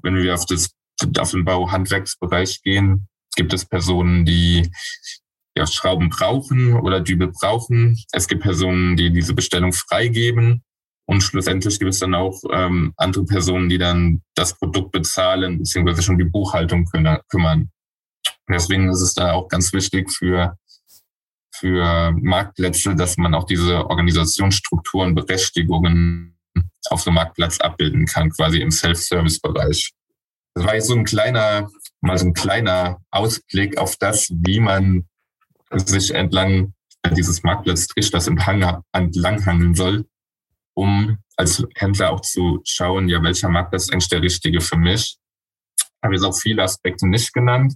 wenn 0.02 0.16
wir 0.16 0.34
auf, 0.34 0.46
das, 0.46 0.72
auf 1.18 1.32
den 1.32 1.44
Bauhandwerksbereich 1.44 2.62
gehen, 2.64 3.08
gibt 3.36 3.54
es 3.54 3.66
Personen, 3.66 4.26
die 4.26 4.72
ja, 5.58 5.68
Schrauben 5.68 6.10
brauchen 6.10 6.74
oder 6.76 7.02
Dübel 7.02 7.32
brauchen. 7.32 7.98
Es 8.14 8.28
gibt 8.28 8.44
Personen, 8.44 8.96
die 8.96 9.12
diese 9.12 9.34
Bestellung 9.34 9.74
freigeben. 9.74 10.64
Und 11.06 11.22
schlussendlich 11.22 11.80
gibt 11.80 11.92
es 11.92 12.00
dann 12.00 12.14
auch 12.14 12.40
ähm, 12.52 12.94
andere 12.96 13.26
Personen, 13.26 13.68
die 13.68 13.80
dann 13.80 14.22
das 14.36 14.58
Produkt 14.58 14.92
bezahlen, 14.92 15.58
beziehungsweise 15.58 16.04
schon 16.04 16.20
die 16.20 16.24
Buchhaltung 16.24 16.86
kümmern. 16.86 17.72
Deswegen 18.50 18.90
ist 18.90 19.02
es 19.02 19.14
da 19.14 19.34
auch 19.34 19.48
ganz 19.48 19.72
wichtig 19.74 20.12
für, 20.12 20.58
für 21.54 22.12
Marktplätze, 22.12 22.96
dass 22.96 23.18
man 23.18 23.36
auch 23.36 23.46
diese 23.46 23.86
Organisationsstrukturen, 23.90 25.16
Berechtigungen 25.16 26.38
auf 26.90 27.06
einem 27.06 27.16
Marktplatz 27.16 27.60
abbilden 27.60 28.06
kann, 28.06 28.32
quasi 28.32 28.60
im 28.60 28.72
Self-Service-Bereich. 28.72 29.92
Das 30.56 30.66
war 30.66 30.76
jetzt 30.76 30.88
so 30.88 30.96
ein 30.96 31.06
kleiner, 31.06 31.70
mal 32.02 32.18
so 32.18 32.26
ein 32.26 32.34
kleiner 32.34 33.00
Ausblick 33.12 33.78
auf 33.78 33.96
das, 33.98 34.30
wie 34.32 34.60
man 34.60 35.08
sich 35.72 36.14
entlang 36.14 36.74
dieses 37.12 37.44
Marktplatztrichters 37.44 38.28
entlang 38.28 39.46
hangeln 39.46 39.76
soll, 39.76 40.06
um 40.74 41.18
als 41.38 41.66
Händler 41.76 42.12
auch 42.12 42.22
zu 42.22 42.62
schauen, 42.66 43.08
ja, 43.08 43.24
welcher 43.24 43.50
Marktplatz 43.50 43.84
ist 43.84 43.94
eigentlich 43.94 44.10
der 44.10 44.22
richtige 44.22 44.60
für 44.60 44.78
mich. 44.78 45.18
Habe 46.04 46.16
jetzt 46.16 46.24
auch 46.24 46.38
viele 46.38 46.64
Aspekte 46.64 47.08
nicht 47.08 47.34
genannt, 47.34 47.76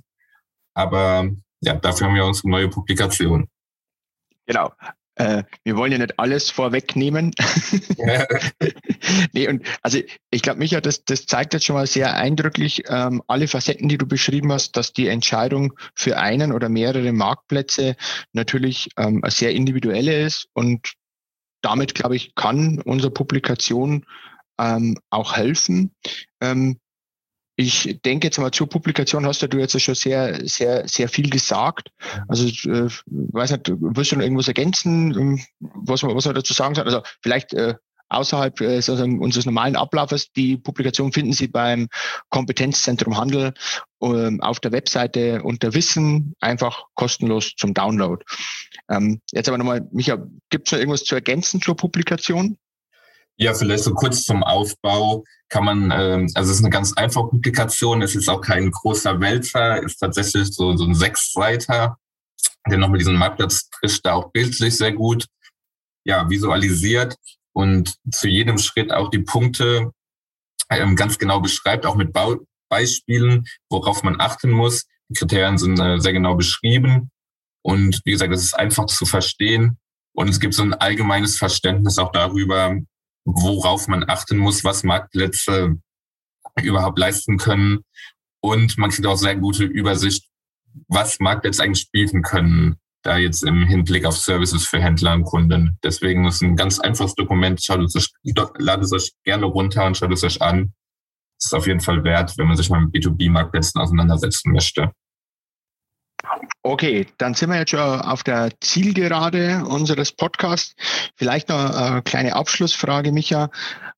aber 0.73 1.29
ja, 1.61 1.75
dafür 1.75 2.07
haben 2.07 2.15
wir 2.15 2.25
unsere 2.25 2.49
neue 2.49 2.69
Publikation. 2.69 3.47
Genau. 4.45 4.71
Äh, 5.15 5.43
wir 5.63 5.77
wollen 5.77 5.91
ja 5.91 5.99
nicht 5.99 6.17
alles 6.17 6.49
vorwegnehmen. 6.49 7.33
nee, 9.33 9.47
und 9.47 9.63
also 9.83 9.99
ich 10.31 10.41
glaube, 10.41 10.59
Micha, 10.59 10.81
das, 10.81 11.05
das 11.05 11.27
zeigt 11.27 11.53
jetzt 11.53 11.65
schon 11.65 11.75
mal 11.75 11.85
sehr 11.85 12.15
eindrücklich 12.15 12.83
ähm, 12.87 13.21
alle 13.27 13.47
Facetten, 13.47 13.89
die 13.89 13.99
du 13.99 14.07
beschrieben 14.07 14.51
hast, 14.51 14.75
dass 14.75 14.91
die 14.91 15.07
Entscheidung 15.07 15.73
für 15.93 16.17
einen 16.17 16.51
oder 16.51 16.67
mehrere 16.67 17.11
Marktplätze 17.11 17.95
natürlich 18.31 18.89
ähm, 18.97 19.21
sehr 19.27 19.51
individuelle 19.51 20.19
ist 20.19 20.47
und 20.53 20.93
damit, 21.61 21.93
glaube 21.93 22.15
ich, 22.15 22.33
kann 22.33 22.81
unsere 22.81 23.11
Publikation 23.11 24.05
ähm, 24.59 24.97
auch 25.11 25.37
helfen. 25.37 25.93
Ähm, 26.41 26.79
ich 27.55 27.99
denke 28.03 28.27
jetzt 28.27 28.39
mal 28.39 28.51
zur 28.51 28.67
Publikation 28.67 29.25
hast 29.25 29.41
du 29.41 29.57
jetzt 29.57 29.79
schon 29.79 29.95
sehr, 29.95 30.47
sehr, 30.47 30.87
sehr 30.87 31.07
viel 31.07 31.29
gesagt. 31.29 31.89
Also, 32.27 32.47
äh, 32.69 32.89
weiß 33.05 33.51
nicht, 33.51 33.71
willst 33.79 34.11
du 34.11 34.15
noch 34.15 34.23
irgendwas 34.23 34.47
ergänzen, 34.47 35.13
ähm, 35.13 35.45
was 35.59 36.01
man, 36.01 36.15
was 36.15 36.25
man 36.25 36.35
dazu 36.35 36.53
sagen 36.53 36.75
soll? 36.75 36.85
Also, 36.85 37.01
vielleicht 37.21 37.53
äh, 37.53 37.75
außerhalb 38.09 38.61
äh, 38.61 38.75
unseres 38.77 39.45
normalen 39.45 39.75
Ablaufes. 39.75 40.31
Die 40.33 40.57
Publikation 40.57 41.11
finden 41.11 41.33
Sie 41.33 41.47
beim 41.47 41.87
Kompetenzzentrum 42.29 43.17
Handel 43.17 43.53
äh, 44.01 44.39
auf 44.39 44.59
der 44.59 44.71
Webseite 44.71 45.43
unter 45.43 45.73
Wissen, 45.73 46.33
einfach 46.39 46.83
kostenlos 46.95 47.53
zum 47.57 47.73
Download. 47.73 48.23
Ähm, 48.89 49.21
jetzt 49.31 49.47
aber 49.47 49.57
nochmal, 49.57 49.87
Micha, 49.91 50.17
gibt 50.49 50.67
es 50.67 50.71
noch 50.71 50.79
irgendwas 50.79 51.03
zu 51.03 51.15
ergänzen 51.15 51.61
zur 51.61 51.75
Publikation? 51.75 52.57
Ja, 53.37 53.53
vielleicht 53.53 53.83
so 53.83 53.93
kurz 53.93 54.23
zum 54.23 54.43
Aufbau 54.43 55.23
kann 55.49 55.65
man, 55.65 55.91
ähm, 55.91 56.29
also 56.35 56.51
es 56.51 56.57
ist 56.57 56.63
eine 56.63 56.69
ganz 56.69 56.93
einfache 56.93 57.29
Publikation, 57.29 58.01
es 58.01 58.15
ist 58.15 58.29
auch 58.29 58.41
kein 58.41 58.71
großer 58.71 59.19
Wälzer, 59.19 59.81
ist 59.81 59.97
tatsächlich 59.97 60.53
so, 60.53 60.75
so 60.77 60.85
ein 60.85 60.93
Sechsseiter, 60.93 61.97
der 62.69 62.77
noch 62.77 62.89
mit 62.89 63.01
diesem 63.01 63.15
Marktplatz 63.15 63.69
trifft, 63.69 64.05
da 64.05 64.13
auch 64.13 64.31
bildlich 64.31 64.77
sehr 64.77 64.93
gut 64.93 65.25
ja, 66.05 66.29
visualisiert 66.29 67.15
und 67.53 67.95
zu 68.11 68.27
jedem 68.27 68.57
Schritt 68.57 68.91
auch 68.91 69.09
die 69.09 69.19
Punkte 69.19 69.91
ähm, 70.69 70.95
ganz 70.95 71.17
genau 71.17 71.39
beschreibt, 71.39 71.85
auch 71.85 71.95
mit 71.95 72.13
Bau 72.13 72.37
Beispielen, 72.69 73.45
worauf 73.69 74.03
man 74.03 74.19
achten 74.19 74.49
muss. 74.49 74.85
Die 75.09 75.15
Kriterien 75.15 75.57
sind 75.57 75.79
äh, 75.79 75.99
sehr 75.99 76.13
genau 76.13 76.35
beschrieben 76.35 77.11
und 77.61 78.01
wie 78.05 78.11
gesagt, 78.11 78.33
es 78.33 78.43
ist 78.43 78.53
einfach 78.53 78.85
zu 78.85 79.05
verstehen 79.05 79.77
und 80.15 80.29
es 80.29 80.39
gibt 80.39 80.53
so 80.53 80.63
ein 80.63 80.73
allgemeines 80.73 81.37
Verständnis 81.37 81.97
auch 81.97 82.11
darüber, 82.11 82.75
worauf 83.25 83.87
man 83.87 84.07
achten 84.09 84.37
muss, 84.37 84.63
was 84.63 84.83
Marktplätze 84.83 85.77
überhaupt 86.61 86.99
leisten 86.99 87.37
können. 87.37 87.79
Und 88.41 88.77
man 88.77 88.89
kriegt 88.89 89.07
auch 89.07 89.15
sehr 89.15 89.35
gute 89.35 89.63
Übersicht, 89.63 90.27
was 90.87 91.19
Marktplätze 91.19 91.63
eigentlich 91.63 91.89
bieten 91.91 92.21
können, 92.21 92.75
da 93.03 93.17
jetzt 93.17 93.43
im 93.43 93.65
Hinblick 93.65 94.05
auf 94.05 94.17
Services 94.17 94.67
für 94.67 94.81
Händler 94.81 95.13
und 95.13 95.23
Kunden. 95.23 95.77
Deswegen 95.83 96.25
ist 96.25 96.41
ein 96.41 96.55
ganz 96.55 96.79
einfaches 96.79 97.15
Dokument. 97.15 97.63
Schaut 97.63 97.81
es 97.81 97.95
euch, 97.95 98.09
ladet 98.57 98.85
es 98.85 98.91
euch 98.91 99.13
gerne 99.23 99.45
runter 99.45 99.85
und 99.85 99.97
schaut 99.97 100.11
es 100.11 100.23
euch 100.23 100.41
an. 100.41 100.73
Ist 101.39 101.53
auf 101.53 101.67
jeden 101.67 101.81
Fall 101.81 102.03
wert, 102.03 102.37
wenn 102.37 102.47
man 102.47 102.57
sich 102.57 102.69
mal 102.69 102.81
mit 102.81 102.93
B2B-Marktplätzen 102.93 103.81
auseinandersetzen 103.81 104.51
möchte. 104.51 104.91
Okay, 106.61 107.07
dann 107.17 107.33
sind 107.33 107.49
wir 107.49 107.57
jetzt 107.57 107.71
schon 107.71 107.79
auf 107.79 108.23
der 108.23 108.51
Zielgerade 108.61 109.65
unseres 109.67 110.11
Podcasts. 110.11 110.75
Vielleicht 111.15 111.49
noch 111.49 111.75
eine 111.75 112.01
kleine 112.01 112.35
Abschlussfrage, 112.35 113.11
Micha. 113.11 113.49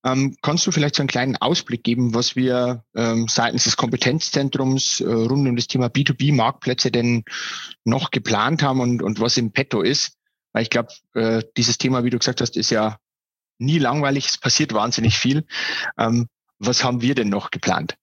Ähm, 0.04 0.36
kannst 0.42 0.66
du 0.66 0.72
vielleicht 0.72 0.96
so 0.96 1.02
einen 1.02 1.08
kleinen 1.08 1.36
Ausblick 1.36 1.84
geben, 1.84 2.14
was 2.14 2.34
wir 2.36 2.84
ähm, 2.94 3.28
seitens 3.28 3.64
des 3.64 3.76
Kompetenzzentrums 3.76 5.00
äh, 5.00 5.04
rund 5.04 5.48
um 5.48 5.56
das 5.56 5.68
Thema 5.68 5.86
B2B-Marktplätze 5.86 6.90
denn 6.90 7.24
noch 7.84 8.10
geplant 8.10 8.62
haben 8.62 8.80
und, 8.80 9.02
und 9.02 9.20
was 9.20 9.36
im 9.36 9.52
Petto 9.52 9.82
ist? 9.82 10.16
Weil 10.52 10.62
ich 10.62 10.70
glaube, 10.70 10.88
äh, 11.14 11.42
dieses 11.56 11.78
Thema, 11.78 12.04
wie 12.04 12.10
du 12.10 12.18
gesagt 12.18 12.40
hast, 12.40 12.56
ist 12.56 12.70
ja 12.70 12.98
nie 13.58 13.78
langweilig. 13.78 14.26
Es 14.26 14.38
passiert 14.38 14.74
wahnsinnig 14.74 15.18
viel. 15.18 15.46
Ähm, 15.98 16.28
was 16.58 16.82
haben 16.82 17.02
wir 17.02 17.14
denn 17.14 17.28
noch 17.28 17.50
geplant? 17.50 17.96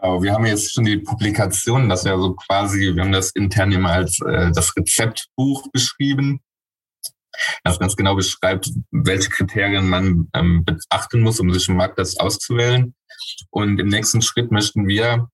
Genau, 0.00 0.22
wir 0.22 0.32
haben 0.32 0.46
jetzt 0.46 0.74
schon 0.74 0.84
die 0.84 0.98
Publikation, 0.98 1.88
das 1.88 2.04
ja 2.04 2.16
so 2.16 2.34
quasi, 2.34 2.94
wir 2.94 3.02
haben 3.02 3.12
das 3.12 3.30
intern 3.30 3.72
immer 3.72 3.90
als 3.90 4.20
äh, 4.20 4.50
das 4.52 4.76
Rezeptbuch 4.76 5.66
beschrieben, 5.72 6.40
das 7.64 7.78
ganz 7.78 7.96
genau 7.96 8.14
beschreibt, 8.14 8.70
welche 8.90 9.30
Kriterien 9.30 9.88
man 9.88 10.28
ähm, 10.34 10.64
beachten 10.64 11.20
muss, 11.20 11.40
um 11.40 11.52
sich 11.52 11.68
im 11.68 11.76
Marktplatz 11.76 12.16
auszuwählen. 12.16 12.94
Und 13.50 13.80
im 13.80 13.88
nächsten 13.88 14.22
Schritt 14.22 14.52
möchten 14.52 14.86
wir 14.86 15.28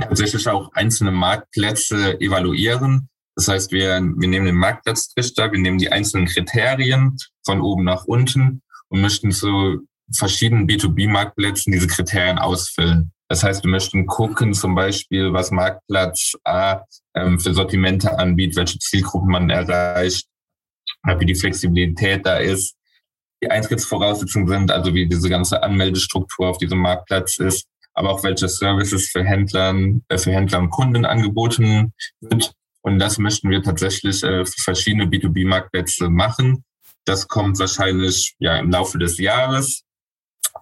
tatsächlich 0.00 0.48
auch 0.48 0.72
einzelne 0.72 1.10
Marktplätze 1.10 2.20
evaluieren. 2.20 3.08
Das 3.34 3.48
heißt, 3.48 3.72
wir, 3.72 4.00
wir 4.00 4.28
nehmen 4.28 4.46
den 4.46 4.56
Marktplatztrichter, 4.56 5.50
wir 5.50 5.58
nehmen 5.58 5.78
die 5.78 5.90
einzelnen 5.90 6.26
Kriterien 6.26 7.16
von 7.44 7.60
oben 7.60 7.84
nach 7.84 8.04
unten 8.04 8.62
und 8.88 9.00
möchten 9.00 9.32
zu 9.32 9.86
verschiedenen 10.14 10.68
B2B-Marktplätzen 10.68 11.72
diese 11.72 11.86
Kriterien 11.86 12.38
ausfüllen. 12.38 13.12
Das 13.32 13.42
heißt, 13.42 13.64
wir 13.64 13.70
möchten 13.70 14.04
gucken, 14.04 14.52
zum 14.52 14.74
Beispiel, 14.74 15.32
was 15.32 15.50
Marktplatz 15.50 16.34
A 16.44 16.82
ähm, 17.14 17.40
für 17.40 17.54
Sortimente 17.54 18.18
anbietet, 18.18 18.56
welche 18.58 18.78
Zielgruppen 18.78 19.30
man 19.30 19.48
erreicht, 19.48 20.26
wie 21.18 21.24
die 21.24 21.34
Flexibilität 21.34 22.26
da 22.26 22.36
ist, 22.36 22.76
die 23.42 23.50
Eintrittsvoraussetzungen 23.50 24.48
sind, 24.48 24.70
also 24.70 24.92
wie 24.92 25.08
diese 25.08 25.30
ganze 25.30 25.62
Anmeldestruktur 25.62 26.50
auf 26.50 26.58
diesem 26.58 26.80
Marktplatz 26.80 27.38
ist, 27.38 27.64
aber 27.94 28.10
auch 28.10 28.22
welche 28.22 28.48
Services 28.48 29.08
für 29.08 29.24
Händler, 29.24 29.74
äh, 30.08 30.18
für 30.18 30.32
Händler 30.32 30.58
und 30.58 30.68
Kunden 30.68 31.06
angeboten 31.06 31.94
wird. 32.20 32.52
Und 32.82 32.98
das 32.98 33.16
möchten 33.16 33.48
wir 33.48 33.62
tatsächlich 33.62 34.22
äh, 34.22 34.44
für 34.44 34.62
verschiedene 34.62 35.06
B2B-Marktplätze 35.06 36.10
machen. 36.10 36.64
Das 37.06 37.26
kommt 37.28 37.58
wahrscheinlich 37.58 38.34
ja 38.40 38.58
im 38.58 38.70
Laufe 38.70 38.98
des 38.98 39.16
Jahres. 39.16 39.84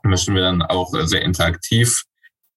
Möchten 0.04 0.36
wir 0.36 0.42
dann 0.42 0.62
auch 0.62 0.94
äh, 0.94 1.08
sehr 1.08 1.22
interaktiv 1.22 2.04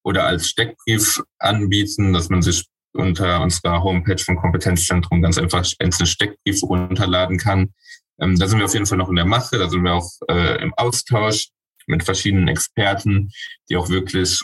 oder 0.04 0.26
als 0.26 0.48
Steckbrief 0.48 1.22
anbieten, 1.39 2.13
dass 2.13 2.30
man 2.30 2.42
sich 2.42 2.66
unter 2.94 3.42
unserer 3.42 3.84
Homepage 3.84 4.24
vom 4.24 4.38
Kompetenzzentrum 4.38 5.22
ganz 5.22 5.38
einfach 5.38 5.66
einzelne 5.80 6.08
Steckbriefe 6.08 6.66
runterladen 6.66 7.38
kann. 7.38 7.74
Ähm, 8.20 8.38
da 8.38 8.48
sind 8.48 8.60
wir 8.60 8.66
auf 8.66 8.74
jeden 8.74 8.86
Fall 8.86 8.98
noch 8.98 9.10
in 9.10 9.16
der 9.16 9.26
Mache, 9.26 9.58
da 9.58 9.70
sind 9.70 9.84
wir 9.84 9.94
auch 9.94 10.12
äh, 10.30 10.62
im 10.62 10.74
Austausch 10.76 11.50
mit 11.88 12.04
verschiedenen 12.04 12.48
Experten, 12.48 13.32
die 13.70 13.76
auch 13.76 13.89
wirklich 13.89 14.42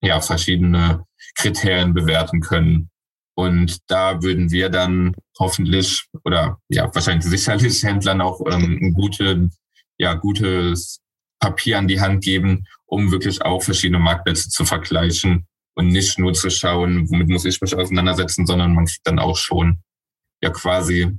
ja, 0.00 0.20
verschiedene 0.20 1.04
Kriterien 1.34 1.94
bewerten 1.94 2.40
können. 2.40 2.90
Und 3.34 3.78
da 3.88 4.22
würden 4.22 4.50
wir 4.50 4.68
dann 4.68 5.14
hoffentlich 5.38 6.06
oder 6.24 6.58
ja 6.68 6.92
wahrscheinlich 6.94 7.24
sicherlich 7.24 7.82
Händlern 7.82 8.20
auch 8.20 8.40
ähm, 8.50 8.78
ein 8.82 8.92
gute, 8.94 9.48
ja, 9.96 10.14
gutes 10.14 11.00
Papier 11.40 11.78
an 11.78 11.88
die 11.88 12.00
Hand 12.00 12.24
geben, 12.24 12.64
um 12.86 13.12
wirklich 13.12 13.42
auch 13.42 13.62
verschiedene 13.62 13.98
Marktplätze 13.98 14.48
zu 14.48 14.64
vergleichen 14.64 15.46
und 15.74 15.88
nicht 15.88 16.18
nur 16.18 16.32
zu 16.34 16.50
schauen, 16.50 17.08
womit 17.10 17.28
muss 17.28 17.44
ich 17.44 17.60
mich 17.60 17.74
auseinandersetzen, 17.76 18.46
sondern 18.46 18.74
man 18.74 18.86
kriegt 18.86 19.06
dann 19.06 19.18
auch 19.18 19.36
schon 19.36 19.80
ja 20.42 20.50
quasi 20.50 21.16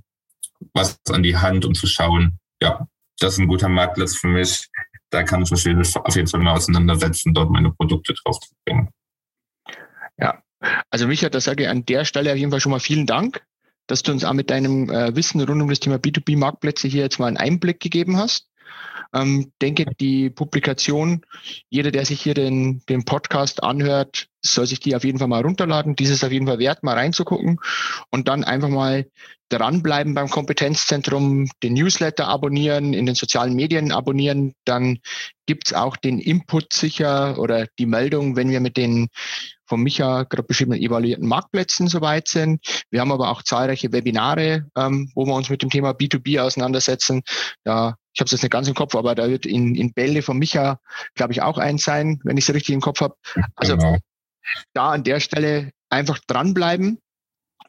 was 0.74 1.00
an 1.10 1.24
die 1.24 1.38
Hand, 1.38 1.66
um 1.66 1.74
zu 1.74 1.88
schauen, 1.88 2.40
ja, 2.62 2.88
das 3.20 3.34
ist 3.34 3.40
ein 3.40 3.48
guter 3.48 3.70
Marktplatz 3.70 4.16
für 4.16 4.28
mich. 4.28 4.68
Da 5.10 5.24
kann 5.24 5.42
ich 5.42 5.52
mich 5.52 5.96
auf 5.96 6.16
jeden 6.16 6.28
Fall 6.28 6.40
mal 6.40 6.54
auseinandersetzen, 6.54 7.34
dort 7.34 7.50
meine 7.50 7.72
Produkte 7.72 8.14
drauf 8.14 8.40
zu 8.40 8.54
bringen. 8.66 8.90
Ja, 10.18 10.44
also 10.90 11.08
Micha, 11.08 11.30
da 11.30 11.40
sage 11.40 11.64
ich 11.64 11.70
an 11.70 11.86
der 11.86 12.06
Stelle 12.06 12.32
auf 12.32 12.38
jeden 12.38 12.52
Fall 12.52 12.60
schon 12.60 12.72
mal 12.72 12.80
vielen 12.80 13.08
Dank, 13.08 13.42
dass 13.88 14.04
du 14.04 14.12
uns 14.12 14.24
auch 14.24 14.34
mit 14.34 14.50
deinem 14.50 14.90
äh, 14.90 15.16
Wissen 15.16 15.42
rund 15.42 15.62
um 15.62 15.70
das 15.70 15.80
Thema 15.80 15.96
B2B-Marktplätze 15.96 16.88
hier 16.88 17.04
jetzt 17.04 17.20
mal 17.20 17.28
einen 17.28 17.38
Einblick 17.38 17.80
gegeben 17.80 18.18
hast. 18.18 18.49
Ähm, 19.14 19.52
denke, 19.62 19.86
die 20.00 20.30
Publikation, 20.30 21.26
jeder, 21.70 21.92
der 21.92 22.06
sich 22.06 22.22
hier 22.22 22.34
den, 22.34 22.82
den 22.88 23.06
Podcast 23.06 23.64
anhört, 23.64 24.28
soll 24.42 24.68
sich 24.68 24.80
die 24.80 24.96
auf 24.96 25.04
jeden 25.04 25.20
Fall 25.20 25.28
mal 25.28 25.42
runterladen. 25.42 25.96
Dieses 25.96 26.24
auf 26.24 26.32
jeden 26.32 26.48
Fall 26.48 26.60
wert, 26.60 26.84
mal 26.84 26.96
reinzugucken 26.96 27.60
und 28.10 28.28
dann 28.28 28.44
einfach 28.44 28.70
mal 28.70 29.08
dranbleiben 29.50 30.14
beim 30.14 30.30
Kompetenzzentrum, 30.30 31.50
den 31.64 31.74
Newsletter 31.74 32.28
abonnieren, 32.28 32.94
in 32.94 33.06
den 33.08 33.16
sozialen 33.16 33.56
Medien 33.56 33.92
abonnieren. 33.92 34.54
Dann 34.64 35.00
gibt's 35.48 35.74
auch 35.74 35.98
den 35.98 36.20
Input 36.20 36.72
sicher 36.72 37.40
oder 37.40 37.68
die 37.80 37.88
Meldung, 37.88 38.36
wenn 38.36 38.52
wir 38.52 38.60
mit 38.60 38.78
den 38.78 39.10
von 39.66 39.82
Micha 39.82 40.24
gerade 40.24 40.44
beschriebenen 40.44 40.82
evaluierten 40.82 41.28
Marktplätzen 41.28 41.88
soweit 41.88 42.28
sind. 42.28 42.84
Wir 42.90 43.02
haben 43.02 43.12
aber 43.12 43.30
auch 43.30 43.44
zahlreiche 43.44 43.92
Webinare, 43.92 44.68
ähm, 44.76 45.12
wo 45.14 45.26
wir 45.26 45.36
uns 45.36 45.50
mit 45.50 45.62
dem 45.62 45.70
Thema 45.70 45.92
B2B 45.92 46.42
auseinandersetzen. 46.42 47.22
Da, 47.64 47.96
ich 48.14 48.22
habe 48.22 48.26
es 48.26 48.32
jetzt 48.32 48.44
nicht 48.44 48.52
ganz 48.52 48.68
im 48.68 48.74
Kopf, 48.74 48.96
aber 48.96 49.16
da 49.16 49.30
wird 49.30 49.46
in, 49.46 49.76
in 49.76 49.94
Bälle 49.94 50.22
von 50.22 50.38
Micha, 50.38 50.80
glaube 51.16 51.34
ich, 51.34 51.42
auch 51.42 51.58
eins 51.58 51.84
sein, 51.84 52.20
wenn 52.24 52.38
ich 52.38 52.48
es 52.48 52.56
richtig 52.56 52.74
im 52.74 52.82
Kopf 52.82 53.02
habe. 53.02 53.16
Also 53.56 53.78
genau. 53.78 53.98
da 54.74 54.92
an 54.92 55.04
der 55.04 55.20
Stelle 55.20 55.72
einfach 55.90 56.20
dranbleiben. 56.28 57.00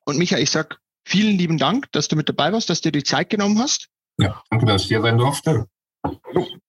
Und 0.04 0.18
Micha, 0.18 0.38
ich 0.38 0.50
sag 0.50 0.78
vielen 1.04 1.36
lieben 1.36 1.58
Dank, 1.58 1.90
dass 1.92 2.08
du 2.08 2.16
mit 2.16 2.28
dabei 2.28 2.52
warst, 2.52 2.70
dass 2.70 2.80
du 2.80 2.90
dir 2.90 3.00
die 3.00 3.04
Zeit 3.04 3.30
genommen 3.30 3.58
hast. 3.58 3.88
Ja, 4.18 4.42
danke, 4.50 4.66
dass 4.66 4.82
ich 4.82 4.88
hier 4.88 5.02
sein 5.02 5.18
durfte. 5.18 5.66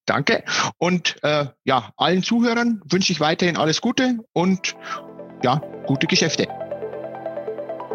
Danke. 0.06 0.44
Und 0.78 1.18
äh, 1.24 1.48
ja, 1.64 1.92
allen 1.96 2.24
Zuhörern 2.24 2.82
wünsche 2.86 3.14
ich 3.14 3.20
weiterhin 3.20 3.58
alles 3.58 3.82
Gute 3.82 4.20
und 4.34 4.76
ja, 5.44 5.62
gute 5.86 6.08
Geschäfte. 6.08 6.48